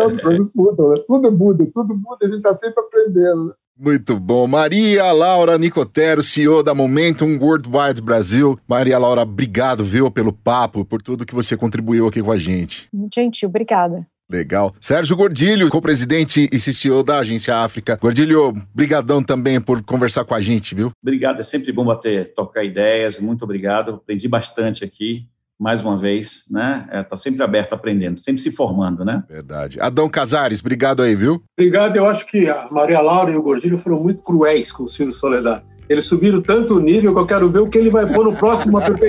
[0.06, 0.96] As coisas mudam, né?
[1.08, 3.46] tudo muda, tudo muda, a gente está sempre aprendendo.
[3.46, 3.54] Né?
[3.80, 4.48] Muito bom.
[4.48, 8.60] Maria Laura Nicotero, CEO da Momentum Worldwide Brasil.
[8.68, 12.90] Maria Laura, obrigado, viu, pelo papo, por tudo que você contribuiu aqui com a gente.
[12.92, 14.06] Muito gentil, obrigada.
[14.30, 14.74] Legal.
[14.80, 17.98] Sérgio Gordilho, co-presidente e CCO da Agência África.
[18.02, 20.92] Gordilho, brigadão também por conversar com a gente, viu?
[21.02, 23.20] Obrigado, é sempre bom bater, tocar ideias.
[23.20, 23.96] Muito obrigado.
[23.96, 25.28] Aprendi bastante aqui
[25.60, 26.84] mais uma vez, né?
[26.86, 29.24] Está é, tá sempre aberto aprendendo, sempre se formando, né?
[29.28, 29.80] Verdade.
[29.82, 31.42] Adão Casares, obrigado aí, viu?
[31.58, 31.96] Obrigado.
[31.96, 35.14] Eu acho que a Maria Laura e o Gordilho foram muito cruéis com o Silvio
[35.14, 35.66] Soledade.
[35.90, 38.34] Eles subiram tanto o nível que eu quero ver o que ele vai pôr no
[38.34, 39.00] próximo app.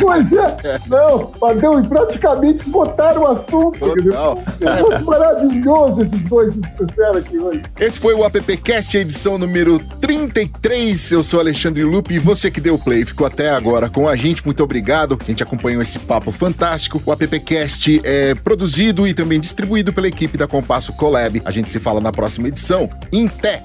[0.00, 3.78] pois é, não, Padrão, e praticamente esgotaram o assunto.
[3.84, 7.62] É maravilhoso esses dois espera aqui hoje.
[7.80, 11.12] Esse foi o AppCast, edição número 33.
[11.12, 14.44] Eu sou Alexandre Lupe e você que deu play ficou até agora com a gente.
[14.44, 15.18] Muito obrigado.
[15.20, 17.02] A gente acompanhou esse papo fantástico.
[17.04, 21.42] O AppCast é produzido e também distribuído pela equipe da Compasso Collab.
[21.44, 22.88] A gente se fala na próxima edição.
[23.12, 23.62] Em pé!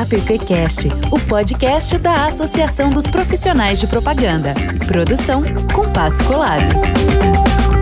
[0.00, 4.54] AppCast, o podcast da Associação dos Profissionais de Propaganda.
[4.86, 5.42] Produção
[5.74, 7.81] Compasso Colado.